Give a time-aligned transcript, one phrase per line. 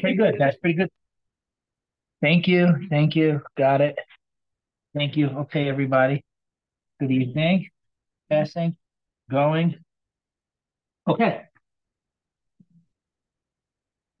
[0.00, 0.36] pretty good.
[0.38, 0.88] That's pretty good.
[2.20, 2.88] Thank you.
[2.90, 3.42] Thank you.
[3.56, 3.96] Got it.
[4.94, 5.28] Thank you.
[5.28, 6.24] Okay, everybody.
[7.00, 7.68] Good evening.
[8.30, 8.76] Passing.
[9.30, 9.76] Going.
[11.06, 11.42] Okay.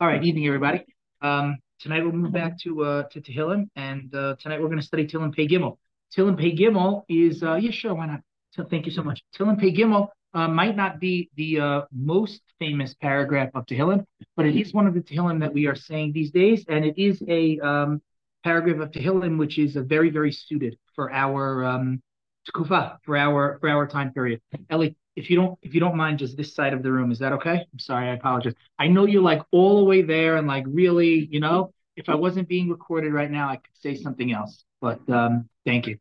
[0.00, 0.22] All right.
[0.22, 0.84] Evening, everybody.
[1.20, 4.86] Um, tonight we'll move back to uh to Tehillim, and uh, tonight we're going to
[4.86, 5.78] study Tehillim Pei Gimel.
[6.16, 8.20] Tehillim Pei Gimel is uh yeah sure why not.
[8.50, 9.20] So thank you so much.
[9.36, 14.04] Tehillim Pei Gimel uh, might not be the uh, most famous paragraph of Tehillim,
[14.36, 16.98] but it is one of the Tehillim that we are saying these days, and it
[16.98, 18.02] is a um,
[18.44, 22.02] paragraph of Tehillim which is a very, very suited for our um,
[22.54, 24.40] for our for our time period.
[24.70, 27.18] Ellie, if you don't if you don't mind, just this side of the room, is
[27.18, 27.66] that okay?
[27.72, 28.54] I'm sorry, I apologize.
[28.78, 32.14] I know you're like all the way there, and like really, you know, if I
[32.14, 34.64] wasn't being recorded right now, I could say something else.
[34.80, 35.98] But um, thank you,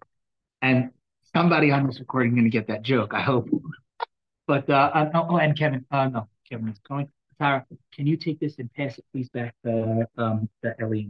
[0.62, 0.92] and
[1.34, 3.14] somebody on this recording going to get that joke.
[3.14, 3.50] I hope.
[4.48, 7.10] But uh, uh, oh, and Kevin, uh, no, Kevin is going.
[7.40, 11.10] Tara, can you take this and pass it, please, back to um to Ellie?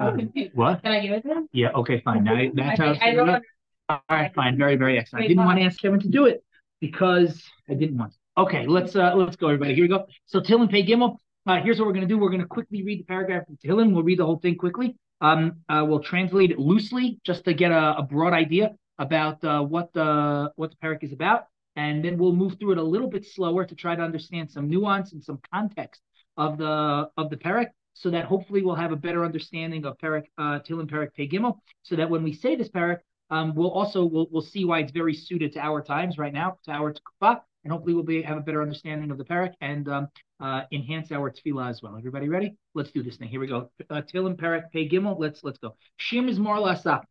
[0.00, 0.82] Um, what?
[0.82, 1.48] Can I give it to him?
[1.52, 1.70] Yeah.
[1.72, 2.00] Okay.
[2.00, 2.24] Fine.
[2.24, 2.94] Now that's how.
[2.94, 3.42] I, I don't.
[3.88, 4.34] All right.
[4.34, 4.56] Fine.
[4.56, 5.24] Very, very excellent.
[5.24, 6.42] I didn't want to ask Kevin to do it
[6.80, 8.12] because I didn't want.
[8.12, 8.42] To.
[8.42, 8.66] Okay.
[8.66, 9.74] Let's uh let's go, everybody.
[9.74, 10.06] Here we go.
[10.26, 11.18] So Tehillim Pei Gimel.
[11.46, 12.16] Uh, here's what we're going to do.
[12.16, 13.92] We're going to quickly read the paragraph of Tehillim.
[13.92, 14.96] We'll read the whole thing quickly.
[15.20, 19.60] Um, uh, we'll translate it loosely just to get a, a broad idea about uh,
[19.60, 21.46] what the what the parak is about,
[21.76, 24.68] and then we'll move through it a little bit slower to try to understand some
[24.68, 26.00] nuance and some context
[26.36, 30.24] of the of the parak, so that hopefully we'll have a better understanding of parak
[30.38, 32.98] uh, Tehillim parak Pei Gimel, so that when we say this parak,
[33.30, 36.58] um, we'll also we'll, we'll see why it's very suited to our times right now,
[36.64, 39.88] to our tkufa, and hopefully we'll be have a better understanding of the parak and
[39.88, 40.08] um,
[40.40, 41.96] uh, enhance our tefillah as well.
[41.96, 42.56] Everybody ready?
[42.74, 43.28] Let's do this thing.
[43.28, 43.70] Here we go.
[43.88, 45.18] Uh, Tehillim parak Pei Gimel.
[45.18, 45.76] Let's let's go.
[45.96, 47.04] Shir mizmor Asaf,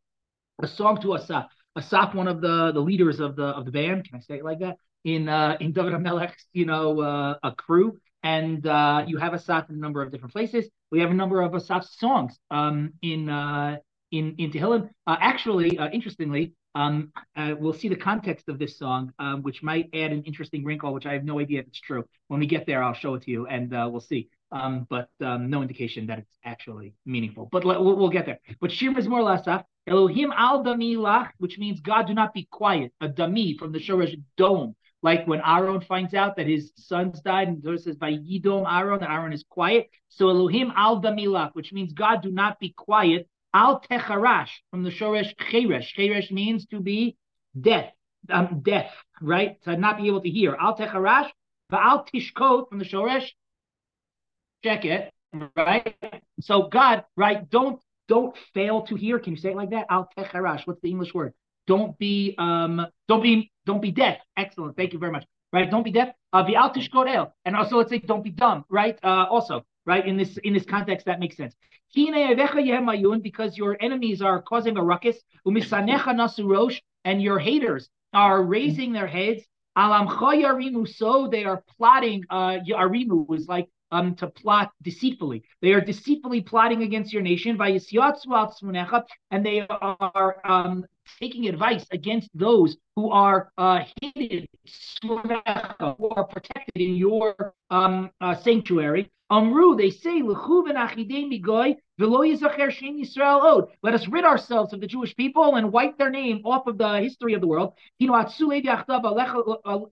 [0.61, 1.50] a song to Asaf.
[1.75, 4.05] Asaf, one of the the leaders of the of the band.
[4.05, 4.77] Can I say it like that?
[5.03, 9.69] In uh, in David HaMelech's, you know, uh, a crew, and uh, you have Asaf
[9.69, 10.69] in a number of different places.
[10.91, 13.77] We have a number of Asaf's songs um, in uh,
[14.11, 14.89] in in Tehillim.
[15.05, 19.62] Uh, actually, uh, interestingly, um, uh, we'll see the context of this song, um, which
[19.62, 22.06] might add an interesting wrinkle, which I have no idea if it's true.
[22.28, 24.29] When we get there, I'll show it to you, and uh, we'll see.
[24.53, 27.50] Um, but um, no indication that it's actually meaningful.
[27.52, 28.40] But let, we'll, we'll get there.
[28.62, 29.64] But Shir mizmor Asaf.
[29.88, 32.94] Elohim al dami lach, which means God do not be quiet.
[33.02, 34.75] A dami from the Shoresh dome.
[35.02, 39.00] Like when Aaron finds out that his sons died, and Torah says, by Yidom Aaron,
[39.02, 39.90] that Aaron is quiet.
[40.08, 43.28] So Elohim al dami lach, which means God do not be quiet.
[43.56, 45.94] Al techarash from the Shoresh cheresh.
[45.97, 47.18] Cheresh means to be
[47.59, 47.92] deaf,
[48.30, 49.62] um, deaf, right?
[49.63, 50.56] To not be able to hear.
[50.56, 51.30] Al techarash,
[51.72, 53.30] al tishkot from the Shoresh
[54.63, 55.12] check it,
[55.56, 55.96] right?
[56.41, 57.50] So God, right?
[57.50, 59.19] Don't don't fail to hear.
[59.19, 59.85] Can you say it like that?
[59.90, 60.66] Al techarash.
[60.66, 61.34] What's the English word?
[61.68, 64.18] Don't be um don't be don't be deaf.
[64.38, 64.75] Excellent.
[64.75, 65.25] Thank you very much.
[65.51, 65.69] Right?
[65.69, 66.09] Don't be deaf.
[66.31, 66.44] Uh
[67.46, 68.97] And also let's say don't be dumb, right?
[69.03, 70.06] Uh also, right?
[70.06, 71.56] In this in this context, that makes sense.
[71.95, 75.18] Because your enemies are causing a ruckus,
[77.06, 79.44] and your haters are raising their heads.
[79.75, 80.07] Alam
[80.88, 82.24] So they are plotting.
[82.30, 85.44] Uh, Yarimu was like um, to plot deceitfully.
[85.62, 90.86] They are deceitfully plotting against your nation, and they are um,
[91.20, 94.48] taking advice against those who are uh, hidden,
[95.04, 99.12] who are protected in your um, uh, sanctuary.
[99.29, 100.38] Amru, they say, let
[103.94, 107.33] us rid ourselves of the Jewish people and wipe their name off of the history
[107.33, 107.73] of the world.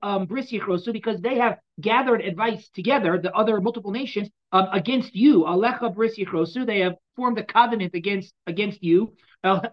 [0.03, 5.45] Um, because they have gathered advice together, the other multiple nations, um, against you.
[5.45, 9.13] They have formed a covenant against against you.
[9.43, 9.71] The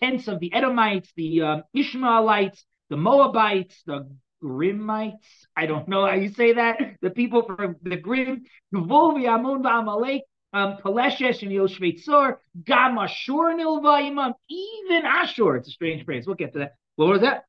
[0.00, 4.08] tents of the Edomites, the um, Ishmaelites, the Moabites, the
[4.40, 5.46] Grimites.
[5.56, 6.78] I don't know how you say that.
[7.02, 15.04] The people from the Grim, Gvul Amun Amalek, um, and Yoshveitzor, Gam Ashur Nilvaimam, even
[15.04, 15.56] Ashur.
[15.56, 16.26] It's a strange phrase.
[16.26, 16.74] We'll get to that.
[16.96, 17.44] What was that?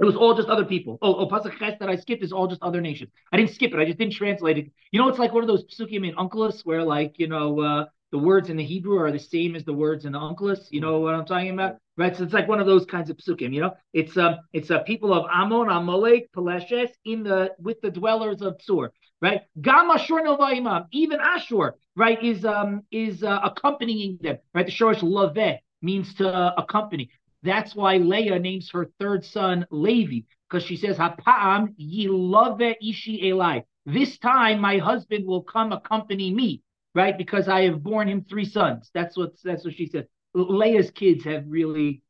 [0.00, 0.98] It was all just other people.
[1.02, 3.10] Oh, oh, Pasuk Ches that I skipped is all just other nations.
[3.32, 3.78] I didn't skip it.
[3.78, 4.72] I just didn't translate it.
[4.92, 7.84] You know, it's like one of those psukim in Onkelos where, like, you know, uh,
[8.10, 10.68] the words in the Hebrew are the same as the words in the Onkelos.
[10.70, 12.16] You know what I'm talking about, right?
[12.16, 13.52] So it's like one of those kinds of psukim.
[13.52, 17.90] You know, it's um, it's uh, people of Ammon, Amalek, Peleshes in the with the
[17.90, 18.88] dwellers of Tzur,
[19.20, 19.42] right?
[19.60, 24.66] Gam Ashur Novaimam, even Ashur, right, is um is uh, accompanying them, right?
[24.66, 27.10] The shorish Laveh means to uh, accompany.
[27.42, 33.64] That's why Leah names her third son Levi, because she says, Hapa'am yilave ishi elai.
[33.86, 36.62] This time my husband will come accompany me,
[36.94, 37.16] right?
[37.16, 38.90] Because I have borne him three sons.
[38.94, 40.06] That's what that's what she said.
[40.34, 42.02] Leah's kids have really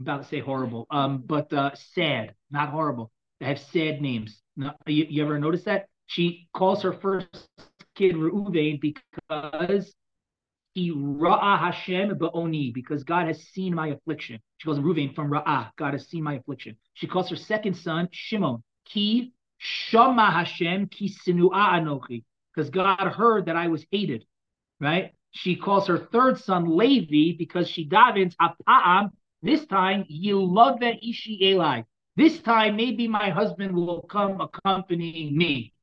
[0.00, 3.10] about to say horrible, um, but uh, sad, not horrible.
[3.40, 4.40] They have sad names.
[4.56, 5.88] No, you, you ever notice that?
[6.06, 7.48] She calls her first
[7.94, 9.94] kid Reuven because
[10.74, 14.40] he Ra'ah Hashem ba'oni, because God has seen my affliction.
[14.58, 15.70] She calls him Reuven from Ra'ah.
[15.76, 16.76] God has seen my affliction.
[16.94, 18.62] She calls her second son Shimon.
[18.84, 22.24] Ki Shama Hashem ki sinu'a anochi,
[22.54, 24.24] because God heard that I was hated,
[24.80, 25.14] right?
[25.36, 29.10] She calls her third son Levi because she davens apa'am.
[29.42, 31.82] This time, Yilove Ishi Eli.
[32.16, 35.74] This time, maybe my husband will come accompanying me.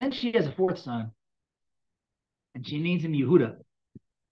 [0.00, 1.12] Then she has a fourth son,
[2.54, 3.56] and she names him Yehuda.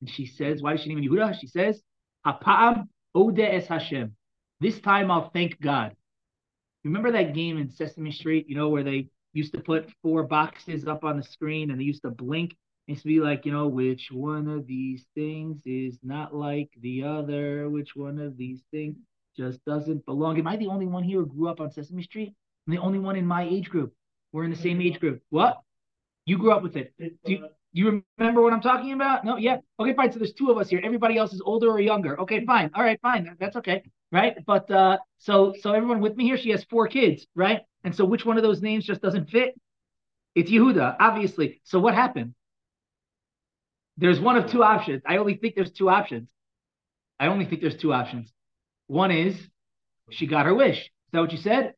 [0.00, 1.40] And she says, why does she name him Yehuda?
[1.40, 1.82] She says,
[2.26, 4.14] Apa'am Ode es Hashem.
[4.60, 5.96] This time I'll thank God.
[6.84, 10.86] Remember that game in Sesame Street, you know, where they used to put four boxes
[10.86, 12.54] up on the screen and they used to blink?
[12.88, 17.04] Used to be like, you know, which one of these things is not like the
[17.04, 17.68] other?
[17.68, 18.96] Which one of these things
[19.36, 20.38] just doesn't belong?
[20.38, 22.34] Am I the only one here who grew up on Sesame Street?
[22.66, 23.92] I'm the only one in my age group.
[24.32, 25.20] We're in the same age group.
[25.28, 25.60] What?
[26.24, 26.94] You grew up with it.
[26.98, 29.22] Do you, you remember what I'm talking about?
[29.22, 29.58] No, yeah.
[29.78, 30.10] Okay, fine.
[30.10, 30.80] So there's two of us here.
[30.82, 32.18] Everybody else is older or younger.
[32.22, 32.70] Okay, fine.
[32.74, 33.36] All right, fine.
[33.38, 33.82] That's okay.
[34.10, 34.34] Right.
[34.46, 37.60] But uh so so everyone with me here, she has four kids, right?
[37.84, 39.54] And so which one of those names just doesn't fit?
[40.34, 41.60] It's Yehuda, obviously.
[41.64, 42.34] So what happened?
[43.98, 45.02] There's one of two options.
[45.04, 46.30] I only think there's two options.
[47.18, 48.32] I only think there's two options.
[48.86, 49.36] One is
[50.10, 50.78] she got her wish.
[50.78, 51.74] Is that what you said?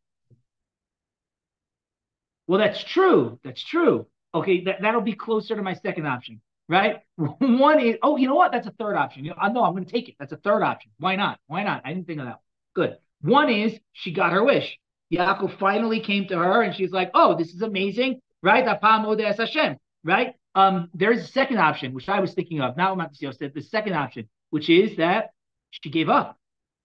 [2.46, 3.40] Well, that's true.
[3.42, 4.06] That's true.
[4.34, 6.98] Okay, that, that'll be closer to my second option, right?
[7.16, 8.52] One is, oh, you know what?
[8.52, 9.24] That's a third option.
[9.24, 10.16] You know, uh, I know I'm going to take it.
[10.20, 10.90] That's a third option.
[10.98, 11.40] Why not?
[11.46, 11.82] Why not?
[11.84, 12.40] I didn't think of that.
[12.74, 12.98] Good.
[13.22, 14.78] One is she got her wish.
[15.12, 18.64] Yaakov finally came to her and she's like, oh, this is amazing, right?
[18.66, 20.34] Hashem, right?
[20.54, 23.94] Um, there's a second option, which I was thinking of, not Matt said, the second
[23.94, 25.30] option, which is that
[25.70, 26.38] she gave up.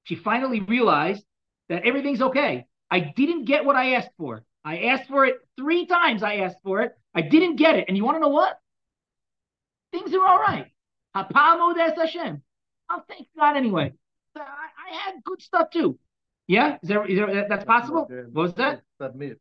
[0.04, 1.24] She finally realized
[1.70, 2.68] that everything's okay.
[2.92, 4.44] I didn't get what I asked for.
[4.64, 6.24] I asked for it three times.
[6.24, 6.94] I asked for it.
[7.14, 7.86] I didn't get it.
[7.88, 8.60] And you want to know what?
[9.92, 10.68] Things are all right.
[11.98, 12.42] Hashem.
[12.90, 13.94] I'll thank God anyway.
[14.36, 15.98] I, I, had good stuff too.
[16.48, 18.06] Yeah, is there, is there that's possible?
[18.10, 18.82] What was that?
[19.02, 19.40] Submit.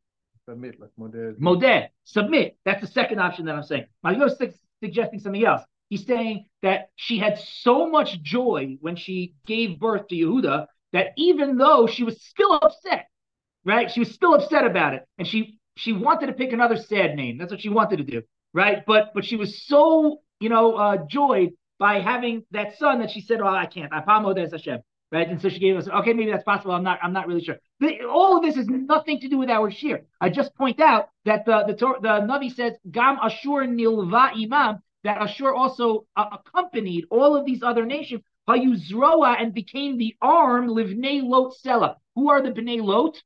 [0.48, 1.34] Submit, like model.
[1.38, 1.84] Model.
[2.04, 2.58] Submit.
[2.64, 3.86] That's the second option that I'm saying.
[4.02, 4.36] Mario's
[4.82, 5.62] suggesting something else.
[5.88, 11.08] He's saying that she had so much joy when she gave birth to Yehuda that
[11.16, 13.08] even though she was still upset,
[13.64, 13.90] right?
[13.90, 17.38] She was still upset about it, and she she wanted to pick another sad name.
[17.38, 18.84] That's what she wanted to do, right?
[18.86, 23.20] But but she was so you know uh, joyed by having that son that she
[23.20, 23.92] said, "Oh, I can't.
[23.92, 24.80] Apamo des Hashem."
[25.12, 26.72] Right, and so she gave us, okay, maybe that's possible.
[26.72, 27.56] I'm not, I'm not really sure.
[28.08, 30.04] All of this has nothing to do with our shir.
[30.20, 35.18] I just point out that the the, the Navi says Gam Ashur Nilva Imam that
[35.18, 41.22] Ashur also uh, accompanied all of these other nations Hayuzroa and became the arm Livnei
[41.22, 41.96] Lot Sela.
[42.14, 43.22] Who are the Bnei Lot?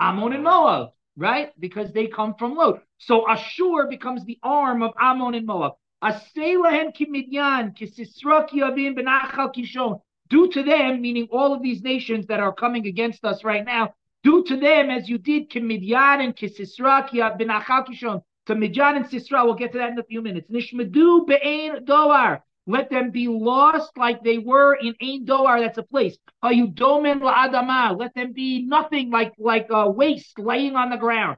[0.00, 1.52] Ammon and Moab, right?
[1.60, 2.82] Because they come from Lot.
[2.98, 5.72] So Ashur becomes the arm of Ammon and Moab.
[6.02, 10.00] Aselahem kimidyan kisisra kiavim benachal kishon.
[10.30, 13.94] Do to them, meaning all of these nations that are coming against us right now,
[14.22, 18.22] do to them as you did kimidyan and kisisra kishon.
[18.46, 20.50] To Midyan and Sisra, we'll get to that in a few minutes.
[20.50, 22.40] Nishmadu be'ein doar.
[22.66, 25.60] Let them be lost like they were in Ein Doar.
[25.60, 26.16] That's a place.
[26.42, 27.98] Hayudomen la'adama.
[27.98, 31.36] Let them be nothing like like a waste laying on the ground.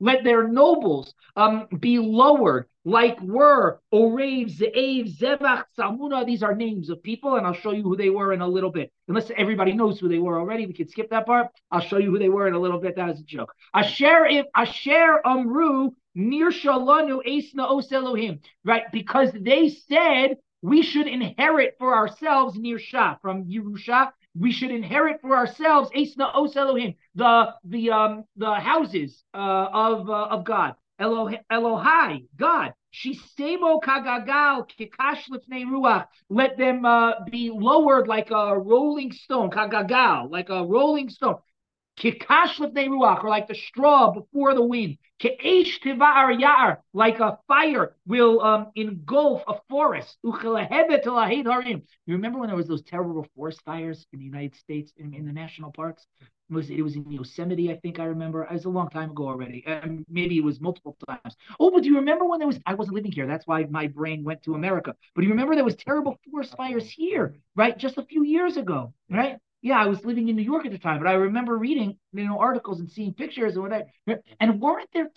[0.00, 6.26] Let their nobles um, be lowered like were Orev, Ze'ev, Zevach, Salmuna.
[6.26, 8.70] These are names of people, and I'll show you who they were in a little
[8.70, 8.90] bit.
[9.08, 11.48] Unless everybody knows who they were already, we can skip that part.
[11.70, 12.96] I'll show you who they were in a little bit.
[12.96, 13.52] That is a joke.
[13.74, 18.40] Asher if Asher Amru Nir Shalanu Esna Os Elohim.
[18.64, 18.84] Right?
[18.92, 24.10] Because they said we should inherit for ourselves Nir Shah from Yerusha.
[24.38, 30.08] We should inherit for ourselves Esna Os Elohim, the the um the houses uh, of
[30.08, 30.74] uh, of God.
[31.00, 32.74] Elohai, God.
[32.92, 36.06] Shisemo kagagal kikash ruach.
[36.28, 39.50] Let them uh, be lowered like a rolling stone.
[39.50, 41.36] Kagagal, like a rolling stone.
[41.98, 44.98] Kikash ruach, or like the straw before the wind.
[45.20, 50.16] Ke'esh tivar yar, like a fire will um, engulf a forest.
[50.22, 50.32] You
[52.08, 55.32] remember when there was those terrible forest fires in the United States in, in the
[55.32, 56.06] national parks?
[56.20, 58.42] It was it was in Yosemite, I think I remember.
[58.42, 59.62] It was a long time ago already.
[59.66, 61.36] And maybe it was multiple times.
[61.60, 63.26] Oh, but do you remember when there was I wasn't living here.
[63.26, 64.94] That's why my brain went to America.
[65.14, 67.78] But do you remember there was terrible forest fires here, right?
[67.78, 69.38] Just a few years ago, right?
[69.62, 72.24] Yeah, I was living in New York at the time, but I remember reading, you
[72.24, 73.86] know, articles and seeing pictures and whatever.
[74.40, 75.08] And weren't there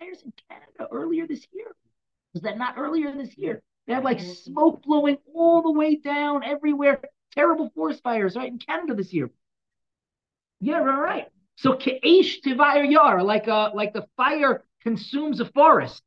[0.00, 1.68] fires in Canada earlier this year?
[2.34, 3.62] Was that not earlier this year?
[3.86, 4.52] They had like mm-hmm.
[4.52, 7.00] smoke blowing all the way down everywhere.
[7.34, 9.30] terrible forest fires right in Canada this year.
[10.60, 11.28] Yeah, right, right.
[11.56, 16.02] So ke'esh tivayir yar, like a like the fire consumes a forest.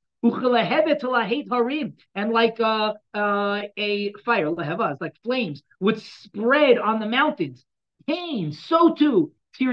[2.16, 7.66] And like uh, uh, a fire, leheva, like flames, would spread on the mountains.
[8.08, 9.34] Pain, so too.
[9.56, 9.70] So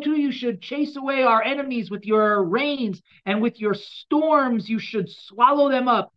[0.00, 4.68] too you should chase away our enemies with your rains and with your storms.
[4.68, 6.12] You should swallow them up.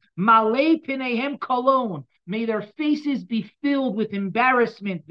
[2.28, 5.04] May their faces be filled with embarrassment.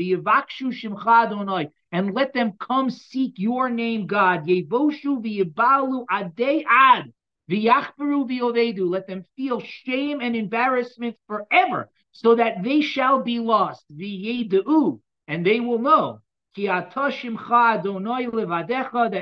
[1.92, 4.46] And let them come seek your name, God.
[4.46, 7.12] Yevoshu v'yibalu adei ad.
[7.50, 8.88] V'yachberu v'yovedu.
[8.90, 13.84] Let them feel shame and embarrassment forever, so that they shall be lost.
[13.92, 15.00] V'yedu.
[15.28, 16.20] And they will know.
[16.56, 16.94] That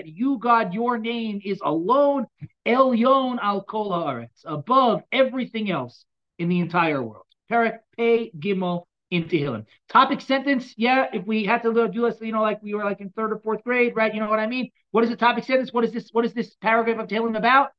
[0.06, 2.26] you, God, your name is alone,
[2.64, 6.04] Elyon al kol haaretz, above everything else
[6.38, 7.26] in the entire world.
[7.50, 9.66] Perek Pei Gimel in Tehillim.
[9.88, 13.00] Topic sentence, yeah, if we had to do this, you know, like we were like
[13.00, 14.12] in third or fourth grade, right?
[14.12, 14.70] You know what I mean?
[14.90, 15.73] What is the topic sentence?
[15.73, 16.08] What is this?
[16.12, 17.70] What is this paragraph of Tehillim about?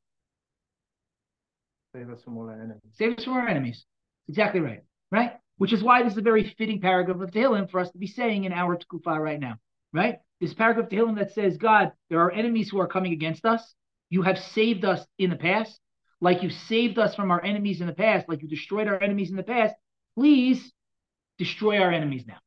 [1.93, 2.81] Save us from all our enemies.
[2.93, 3.85] Save us from our enemies.
[4.27, 4.83] Exactly right.
[5.11, 5.33] Right?
[5.57, 8.07] Which is why this is a very fitting paragraph of Tehillim for us to be
[8.07, 9.55] saying in our Tkufa right now.
[9.93, 10.17] Right?
[10.41, 13.73] This paragraph of Tehillim that says, God, there are enemies who are coming against us.
[14.09, 15.79] You have saved us in the past
[16.21, 19.29] like you saved us from our enemies in the past, like you destroyed our enemies
[19.29, 19.75] in the past,
[20.17, 20.71] please
[21.37, 22.37] destroy our enemies now.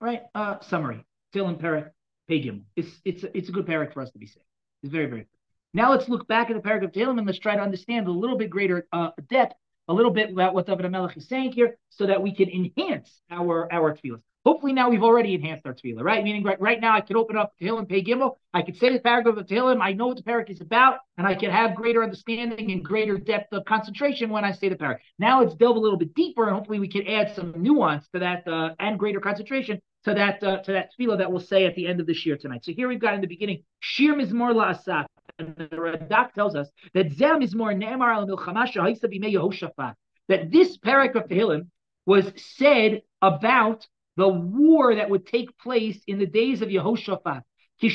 [0.00, 0.22] Right?
[0.34, 1.04] Uh, summary.
[1.34, 1.90] Dylan Perek,
[2.30, 2.62] Pagim.
[2.76, 4.44] It's it's it's a good parak for us to be saying.
[4.82, 5.28] It's very, very good.
[5.74, 8.10] Now let's look back at the paragraph of Tehillim and let's try to understand a
[8.10, 9.54] little bit greater uh, depth,
[9.88, 13.20] a little bit about what David Melech is saying here, so that we can enhance
[13.30, 14.22] our our tefillahs.
[14.46, 16.22] Hopefully now we've already enhanced our tefillah, right?
[16.22, 18.36] Meaning right, right now I could open up Tehillim, Pei Gimel.
[18.54, 19.82] I could say the paragraph of Tehillim.
[19.82, 23.18] I know what the paragraph is about, and I can have greater understanding and greater
[23.18, 25.02] depth of concentration when I say the paragraph.
[25.18, 28.20] Now let's delve a little bit deeper, and hopefully we can add some nuance to
[28.20, 31.74] that uh, and greater concentration to that uh, to that tefillah that we'll say at
[31.74, 32.64] the end of the shir tonight.
[32.64, 35.06] So here we've got in the beginning shir mizmor la'asaf,
[35.40, 39.94] and the Radak tells us that zeh mizmor ne'emar al milchama shahisa b'mei.
[40.28, 41.66] That this paragraph of Tehillim
[42.06, 47.42] was said about the war that would take place in the days of Yehoshaphat.
[47.78, 47.90] When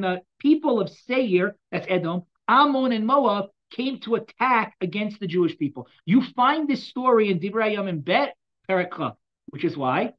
[0.00, 5.56] the people of Seir, that's Edom, Ammon and Moab, came to attack against the Jewish
[5.56, 5.88] people.
[6.04, 8.34] You find this story in Divrei Yamim Bet
[8.68, 9.14] Perek Chaf,
[9.46, 10.14] which is why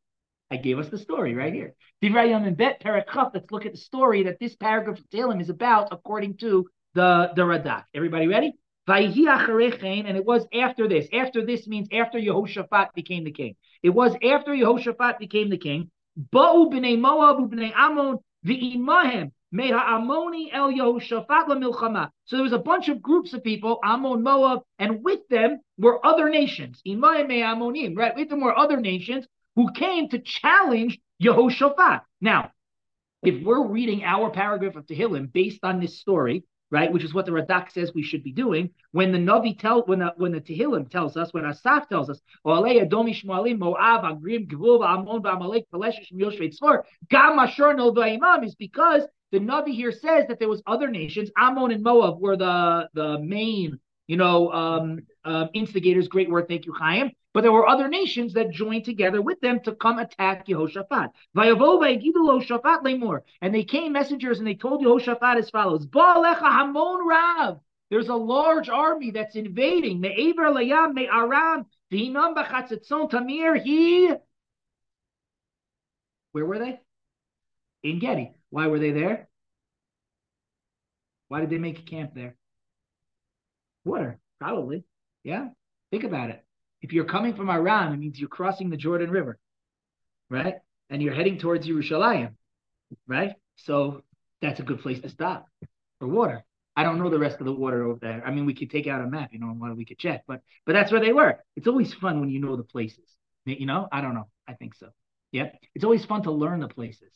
[0.50, 1.74] I gave us the story right here.
[2.02, 3.32] Divrei Yamim Bet Perek Chaf.
[3.34, 7.32] Let's look at the story that this paragraph of Tehillim is about, according to the
[7.36, 7.84] the Radak.
[7.94, 8.54] Everybody ready?
[8.88, 11.08] And it was after this.
[11.12, 13.56] After this means after Yehoshaphat became the king.
[13.82, 15.90] It was after Yehoshaphat became the king.
[16.32, 16.62] So
[22.32, 26.30] there was a bunch of groups of people, Ammon, Moab, and with them were other
[26.30, 26.82] nations.
[26.86, 28.16] Right?
[28.16, 32.02] With them were other nations who came to challenge Yehoshaphat.
[32.22, 32.52] Now,
[33.24, 36.44] if we're reading our paragraph of Tehillim based on this story,
[36.76, 36.92] right?
[36.92, 38.70] Which is what the Radak says we should be doing.
[38.92, 42.20] When the Navi tell, when the when the Tehillim tells us, when Asaf tells us,
[42.44, 42.84] Moab,
[48.44, 51.32] is because the Navi here says that there was other nations.
[51.38, 56.08] Ammon and Moab were the the main, you know, um, uh, instigators.
[56.08, 57.12] Great word, thank you, Chaim.
[57.34, 61.10] But there were other nations that joined together with them to come attack Yehoshaphat.
[63.42, 67.60] And they came messengers and they told Yehoshaphat as follows: Hamon Rav.
[67.90, 70.02] There's a large army that's invading.
[73.10, 74.12] Tamir he.
[76.32, 76.80] Where were they?
[77.84, 78.32] En Gedi.
[78.50, 79.28] Why were they there?
[81.28, 82.36] Why did they make a camp there?
[83.84, 84.84] Water, probably.
[85.26, 85.50] Yeah.
[85.92, 86.46] Think about it.
[86.82, 89.40] If you're coming from Aram, it means you're crossing the Jordan River,
[90.30, 90.56] right?
[90.90, 92.36] And you're heading towards Yerushalayim,
[93.08, 93.34] right?
[93.56, 94.04] So
[94.42, 95.48] that's a good place to stop
[96.00, 96.46] for water.
[96.76, 98.22] I don't know the rest of the water over there.
[98.24, 100.42] I mean, we could take out a map, you know, and we could check, but
[100.66, 101.40] but that's where they were.
[101.56, 103.10] It's always fun when you know the places.
[103.46, 104.28] You know, I don't know.
[104.48, 104.90] I think so.
[105.32, 107.12] Yeah, it's always fun to learn the places.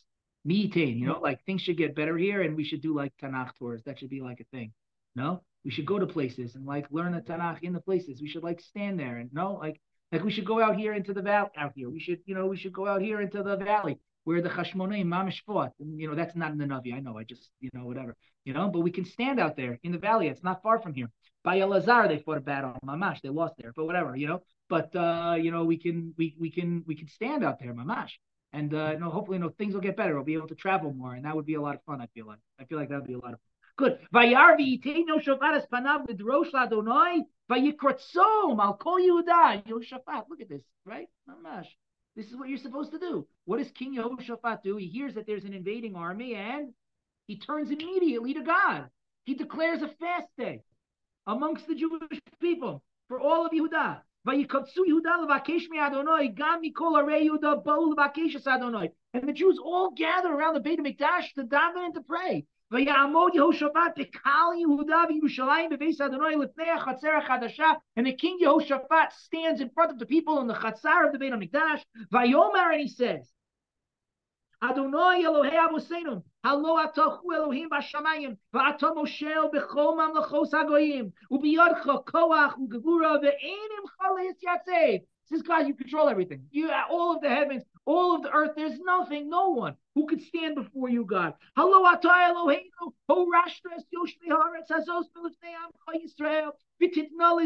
[0.45, 3.55] Meeting, you know, like things should get better here, and we should do like Tanakh
[3.59, 3.83] tours.
[3.85, 4.71] That should be like a thing.
[5.15, 8.21] No, we should go to places and like learn the Tanakh in the places.
[8.21, 9.79] We should like stand there and no, like
[10.11, 11.89] like we should go out here into the valley out here.
[11.89, 15.05] We should, you know, we should go out here into the valley where the Chashmonaim
[15.05, 15.71] Mamish fought.
[15.79, 16.93] And, you know, that's not in the Navi.
[16.93, 17.17] I know.
[17.17, 18.15] I just, you know, whatever.
[18.45, 20.27] You know, but we can stand out there in the valley.
[20.27, 21.09] It's not far from here.
[21.43, 22.75] By Elazar, they fought a battle.
[22.85, 24.41] Mamash, they lost there, but whatever, you know.
[24.69, 28.11] But uh, you know, we can we we can we can stand out there, Mamash.
[28.51, 30.15] And uh, you know, hopefully, you know, things will get better.
[30.15, 32.01] We'll be able to travel more, and that would be a lot of fun.
[32.01, 32.39] I feel like.
[32.59, 33.48] I feel like that would be a lot of fun.
[33.79, 33.97] Good.
[34.13, 38.59] Vayarvi yiteno shofar panav midrosh ladonai vayikrotzom.
[38.59, 39.63] I'll call Yehuda.
[39.65, 40.25] Yehoshaphat.
[40.29, 41.07] Look at this, right?
[41.29, 41.67] Mamash.
[42.13, 43.25] This is what you're supposed to do.
[43.45, 44.75] What does King Yehoshaphat do?
[44.75, 46.73] He hears that there's an invading army and
[47.27, 48.89] he turns immediately to God.
[49.23, 50.61] He declares a fast day
[51.25, 54.01] amongst the Jewish people for all of Yehuda.
[54.25, 54.41] And
[59.23, 62.45] the Jews all gather around the Beit HaMikdash to daven and to pray.
[62.70, 69.60] ויעמוד יהושפט בקהל יהודה וירושלים בבית אדוני לפני החצר החדשה, and the king Yehoshaphat stands
[69.60, 72.88] in front of the people in the chatzar of the Beit HaMikdash, ויאמר, and he
[72.88, 73.34] says,
[74.60, 82.58] אדוני אלוהי אבוסינו, הלא אתה הוא אלוהים בשמיים, ואתה מושל בכל ממלכות הגויים, ובידך כוח
[82.58, 85.04] וגבורה, ואין עמך להתייצב.
[85.26, 86.42] Says God, you control everything.
[86.52, 88.51] You all of the heavens, all of the earth.
[88.55, 91.33] There's nothing, no one who could stand before you, God.
[91.55, 91.95] Hello, Ho
[93.09, 94.29] Yoshmi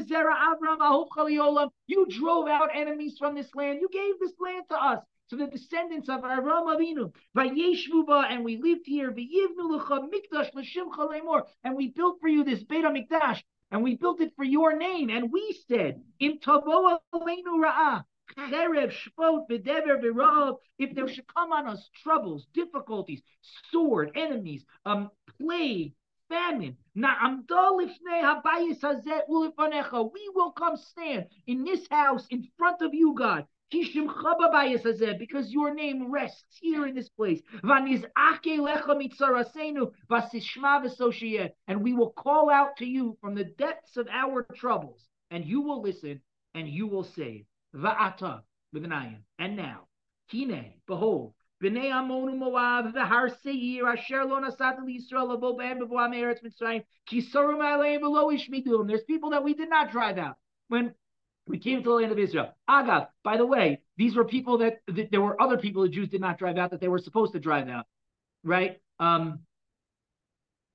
[0.04, 3.80] Avram Ahoch You drove out enemies from this land.
[3.80, 7.14] You gave this land to us to the descendants of Avraham Avinu.
[8.30, 9.12] And we lived here.
[9.14, 10.50] Mikdash
[11.64, 15.10] and we built for you this Beit HaMikdash, and we built it for your name.
[15.10, 18.04] And we said, Im tavo aleinu ra'ah,
[20.78, 23.22] if there should come on us troubles, difficulties,
[23.72, 25.10] sword, enemies, um,
[25.40, 25.94] plague,
[26.30, 26.78] famine.
[26.96, 27.02] We
[30.36, 33.46] will come stand in this house in front of you, God.
[33.72, 37.42] Because your name rests here in this place.
[41.68, 45.62] And we will call out to you from the depths of our troubles, and you
[45.62, 46.22] will listen
[46.54, 47.46] and you will save.
[47.76, 49.20] Va'ata with an ayin.
[49.40, 49.88] And now,
[50.30, 56.44] Kine, behold, Bnei Ammon Moab, Har Seir, Asher Lo Nasat Yisrael, Abo Be'em Bevoam Eretz
[56.44, 58.88] Mitzrayim, Kisorum Aleim V'lo Ishmidum.
[58.88, 60.36] There's people that we did not drive out.
[60.68, 60.94] When
[61.48, 62.54] we came to the land of Israel.
[62.70, 66.10] Agav, by the way, these were people that, that, there were other people the Jews
[66.10, 67.86] did not drive out that they were supposed to drive out,
[68.44, 68.78] right?
[69.00, 69.40] Um,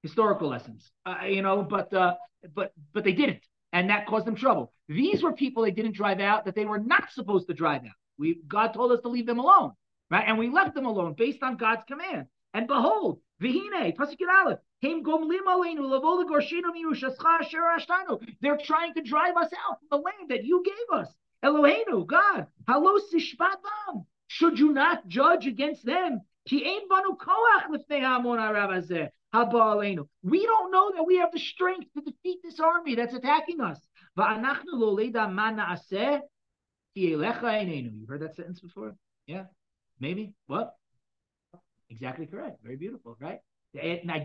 [0.03, 2.15] historical lessons, uh, you know, but uh,
[2.55, 3.41] but but they didn't,
[3.79, 4.73] and that caused them trouble.
[4.89, 7.93] These were people they didn't drive out that they were not supposed to drive out.
[8.19, 9.73] We God told us to leave them alone,
[10.11, 10.25] right?
[10.27, 12.27] And we left them alone based on God's command.
[12.55, 13.95] And behold, Vihine,
[18.41, 21.09] they're trying to drive us out from the land that you gave us.
[21.45, 22.49] Eloheinu, God,
[24.27, 26.23] should you not judge against them?
[30.23, 33.79] We don't know that we have the strength to defeat this army that's attacking us.
[36.95, 37.23] You
[38.09, 38.95] heard that sentence before?
[39.27, 39.45] Yeah,
[40.01, 40.33] maybe.
[40.47, 40.75] What?
[41.91, 42.63] Exactly correct.
[42.63, 43.41] Very beautiful, right?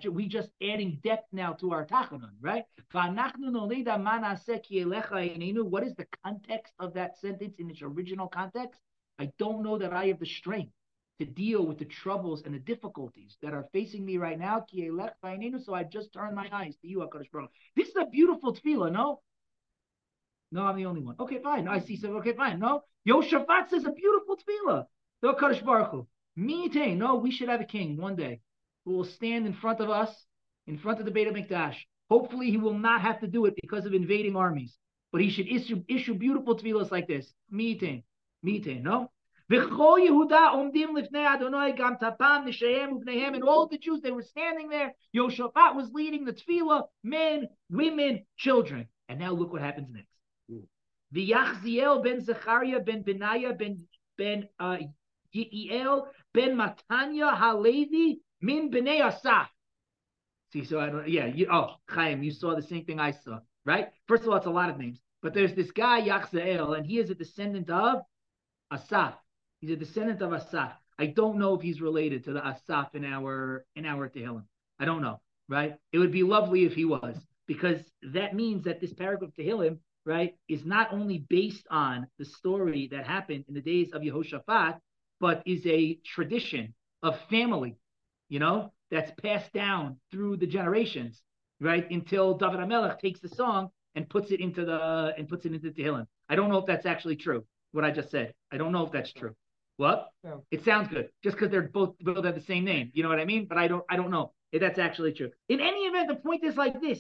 [0.09, 2.63] we just adding depth now to our tachanon, right?
[2.93, 3.15] What
[5.83, 8.79] is the context of that sentence in its original context?
[9.19, 10.71] I don't know that I have the strength
[11.19, 14.65] to deal with the troubles and the difficulties that are facing me right now.
[15.63, 17.51] So I just turned my eyes to you, HaKadosh Baruch.
[17.75, 19.21] This is a beautiful tefillah, no?
[20.51, 21.15] No, I'm the only one.
[21.19, 21.67] Okay, fine.
[21.67, 22.15] I see some.
[22.17, 22.59] Okay, fine.
[22.59, 24.85] No, Yoshaphat says a beautiful tefillah.
[25.21, 26.07] The HaKadosh Baruch Hu.
[26.35, 28.41] Me, no, we should have a king one day
[28.85, 30.09] who will stand in front of us,
[30.65, 31.75] in front of the Beit HaMikdash.
[32.09, 34.75] Hopefully, he will not have to do it because of invading armies,
[35.11, 37.31] but he should issue, issue beautiful tefillahs like this.
[37.51, 38.03] Mitin,
[38.43, 39.11] mitin, no?
[39.53, 39.71] And
[43.43, 44.93] all the Jews, they were standing there.
[45.15, 48.87] Yoshaphat was leading the tefillah, men, women, children.
[49.09, 50.07] And now look what happens next.
[51.11, 53.83] The Yachziel ben Zechariah ben Benaiah ben
[54.17, 54.77] ben uh,
[55.35, 59.49] Yiel ben Matanya Halevi Min b'nei Asaf.
[60.51, 63.39] See, so I don't, yeah, you, oh, Chaim, you saw the same thing I saw,
[63.65, 63.89] right?
[64.07, 66.99] First of all, it's a lot of names, but there's this guy, Yachzael, and he
[66.99, 68.01] is a descendant of
[68.71, 69.15] Asaf.
[69.63, 70.73] He's a descendant of Asaf.
[70.99, 74.43] I don't know if he's related to the Asaf in our in our Tehillim.
[74.77, 75.77] I don't know, right?
[75.93, 77.15] It would be lovely if he was,
[77.47, 82.25] because that means that this paragraph of Tehillim, right, is not only based on the
[82.25, 84.79] story that happened in the days of Yehoshaphat,
[85.21, 87.77] but is a tradition of family
[88.27, 91.21] you know, that's passed down through the generations,
[91.61, 91.89] right?
[91.89, 95.71] Until David HaMelech takes the song and puts it into the and puts it into
[95.71, 96.05] Tehillim.
[96.27, 97.45] I don't know if that's actually true.
[97.71, 98.33] What I just said.
[98.51, 99.35] I don't know if that's true.
[99.77, 100.09] What?
[100.23, 100.35] Yeah.
[100.51, 102.91] It sounds good, just because they're both both have the same name.
[102.93, 103.47] You know what I mean?
[103.47, 105.31] But I don't I don't know if that's actually true.
[105.49, 106.99] In any event, the point is like this: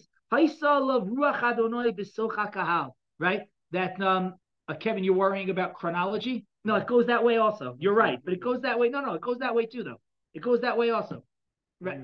[3.19, 3.41] Right?
[3.71, 4.35] That um,
[4.67, 6.45] uh, Kevin, you're worrying about chronology.
[6.65, 7.75] No, it goes that way also.
[7.79, 8.89] You're right, but it goes that way.
[8.89, 9.99] No, no, it goes that way too, though.
[10.33, 11.23] It goes that way also.
[11.79, 11.99] Right.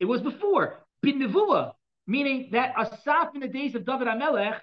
[0.00, 0.84] It was before.
[1.02, 1.72] Bin Nevuah,
[2.06, 4.60] meaning that Asaf in the days of David HaMelech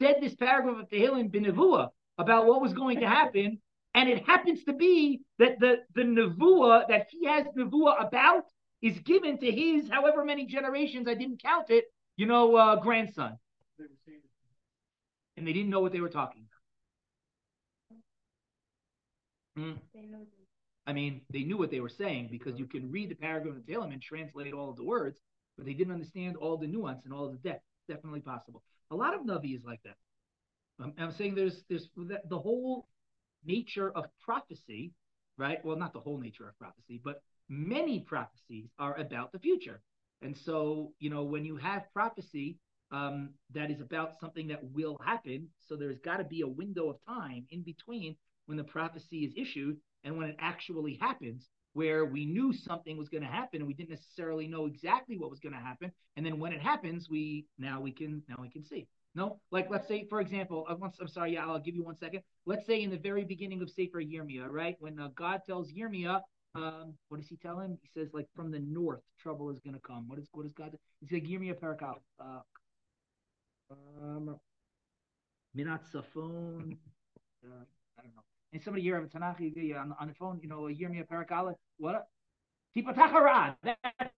[0.00, 3.60] said this paragraph of Tehillim Binevua about what was going to happen,
[3.98, 8.44] and it happens to be that the the Nevuah that he has Nevuah about
[8.80, 13.38] is given to his however many generations I didn't count it, you know, uh, grandson.
[15.36, 16.46] And they didn't know what they were talking
[19.56, 19.64] about.
[19.64, 19.72] Hmm.
[20.86, 23.62] I mean, they knew what they were saying because you can read the paragraph of
[23.62, 25.18] Tehillim and translate all of the words,
[25.56, 27.64] but they didn't understand all the nuance and all of the depth.
[27.88, 28.62] Definitely possible.
[28.92, 29.96] A lot of Navi is like that.
[30.80, 32.86] I'm, I'm saying there's there's the whole
[33.44, 34.92] nature of prophecy,
[35.36, 35.64] right?
[35.64, 39.80] Well, not the whole nature of prophecy, but many prophecies are about the future.
[40.22, 42.58] And so, you know, when you have prophecy
[42.90, 46.88] um, that is about something that will happen, so there's got to be a window
[46.90, 52.06] of time in between when the prophecy is issued and when it actually happens, where
[52.06, 55.38] we knew something was going to happen and we didn't necessarily know exactly what was
[55.38, 55.92] going to happen.
[56.16, 58.88] And then when it happens, we now we can now we can see.
[59.18, 62.22] No, like let's say, for example, uh, I'm sorry, yeah, I'll give you one second.
[62.46, 66.20] Let's say in the very beginning of Sefer Yirmiyah, right, when uh, God tells Yirmiyah,
[66.54, 67.76] um, what does he tell him?
[67.82, 70.06] He says, like from the north, trouble is going to come.
[70.06, 70.78] What is what is God?
[71.00, 71.96] He's like, Yirmiyah Parakal.
[72.20, 72.42] Uh,
[73.72, 74.36] um,
[75.56, 76.76] Minat Safon.
[77.44, 77.64] Uh,
[77.98, 78.22] I don't know.
[78.52, 79.40] And somebody here of a Tanakh
[79.76, 81.54] on, on the phone, you know, Yirmiyah Parakal.
[81.78, 82.06] What?
[82.76, 83.56] Tipatachara.
[83.64, 84.12] That's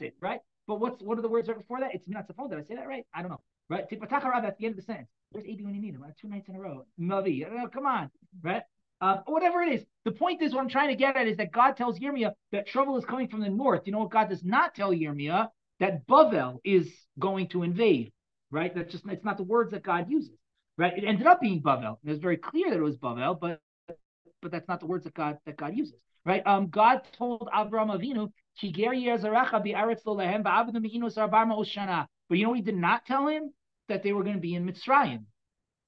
[0.00, 0.40] it, right?
[0.68, 1.94] But what's what are the words right before that?
[1.94, 2.50] It's Minat Safon.
[2.50, 3.06] Did I say that right?
[3.14, 3.40] I don't know.
[3.72, 3.88] Right?
[3.88, 5.08] Tipatachara at the end of the sentence.
[5.30, 6.04] Where's AB when you need him?
[6.20, 6.84] Two nights in a row.
[7.00, 7.42] Navi.
[7.50, 8.10] Oh, come on.
[8.42, 8.60] Right?
[9.00, 9.82] Uh, whatever it is.
[10.04, 12.66] The point is, what I'm trying to get at is that God tells Yirmiyah that
[12.66, 13.80] trouble is coming from the north.
[13.86, 15.48] You know what God does not tell Yirmiyah?
[15.80, 16.86] That Bavel is
[17.18, 18.12] going to invade,
[18.50, 18.74] right?
[18.74, 20.36] That's just, it's not the words that God uses,
[20.76, 20.92] right?
[20.94, 21.96] It ended up being Bavel.
[22.04, 23.58] It was very clear that it was Bavel, but
[24.42, 25.94] but that's not the words that God that God uses,
[26.26, 26.46] right?
[26.46, 28.30] Um, God told Abraham Avinu,
[32.28, 33.52] but you know what he did not tell him?
[33.88, 35.24] That they were going to be in Mitzrayim.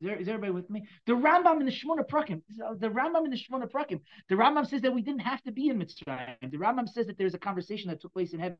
[0.00, 0.87] Is, there, is everybody with me?
[1.07, 2.42] The Rambam in the Shmona Prakim,
[2.78, 5.68] the Rambam in the Shmona Prakim, the Rambam says that we didn't have to be
[5.68, 6.50] in Mitzrayim.
[6.50, 8.59] The Rambam says that there's a conversation that took place in heaven,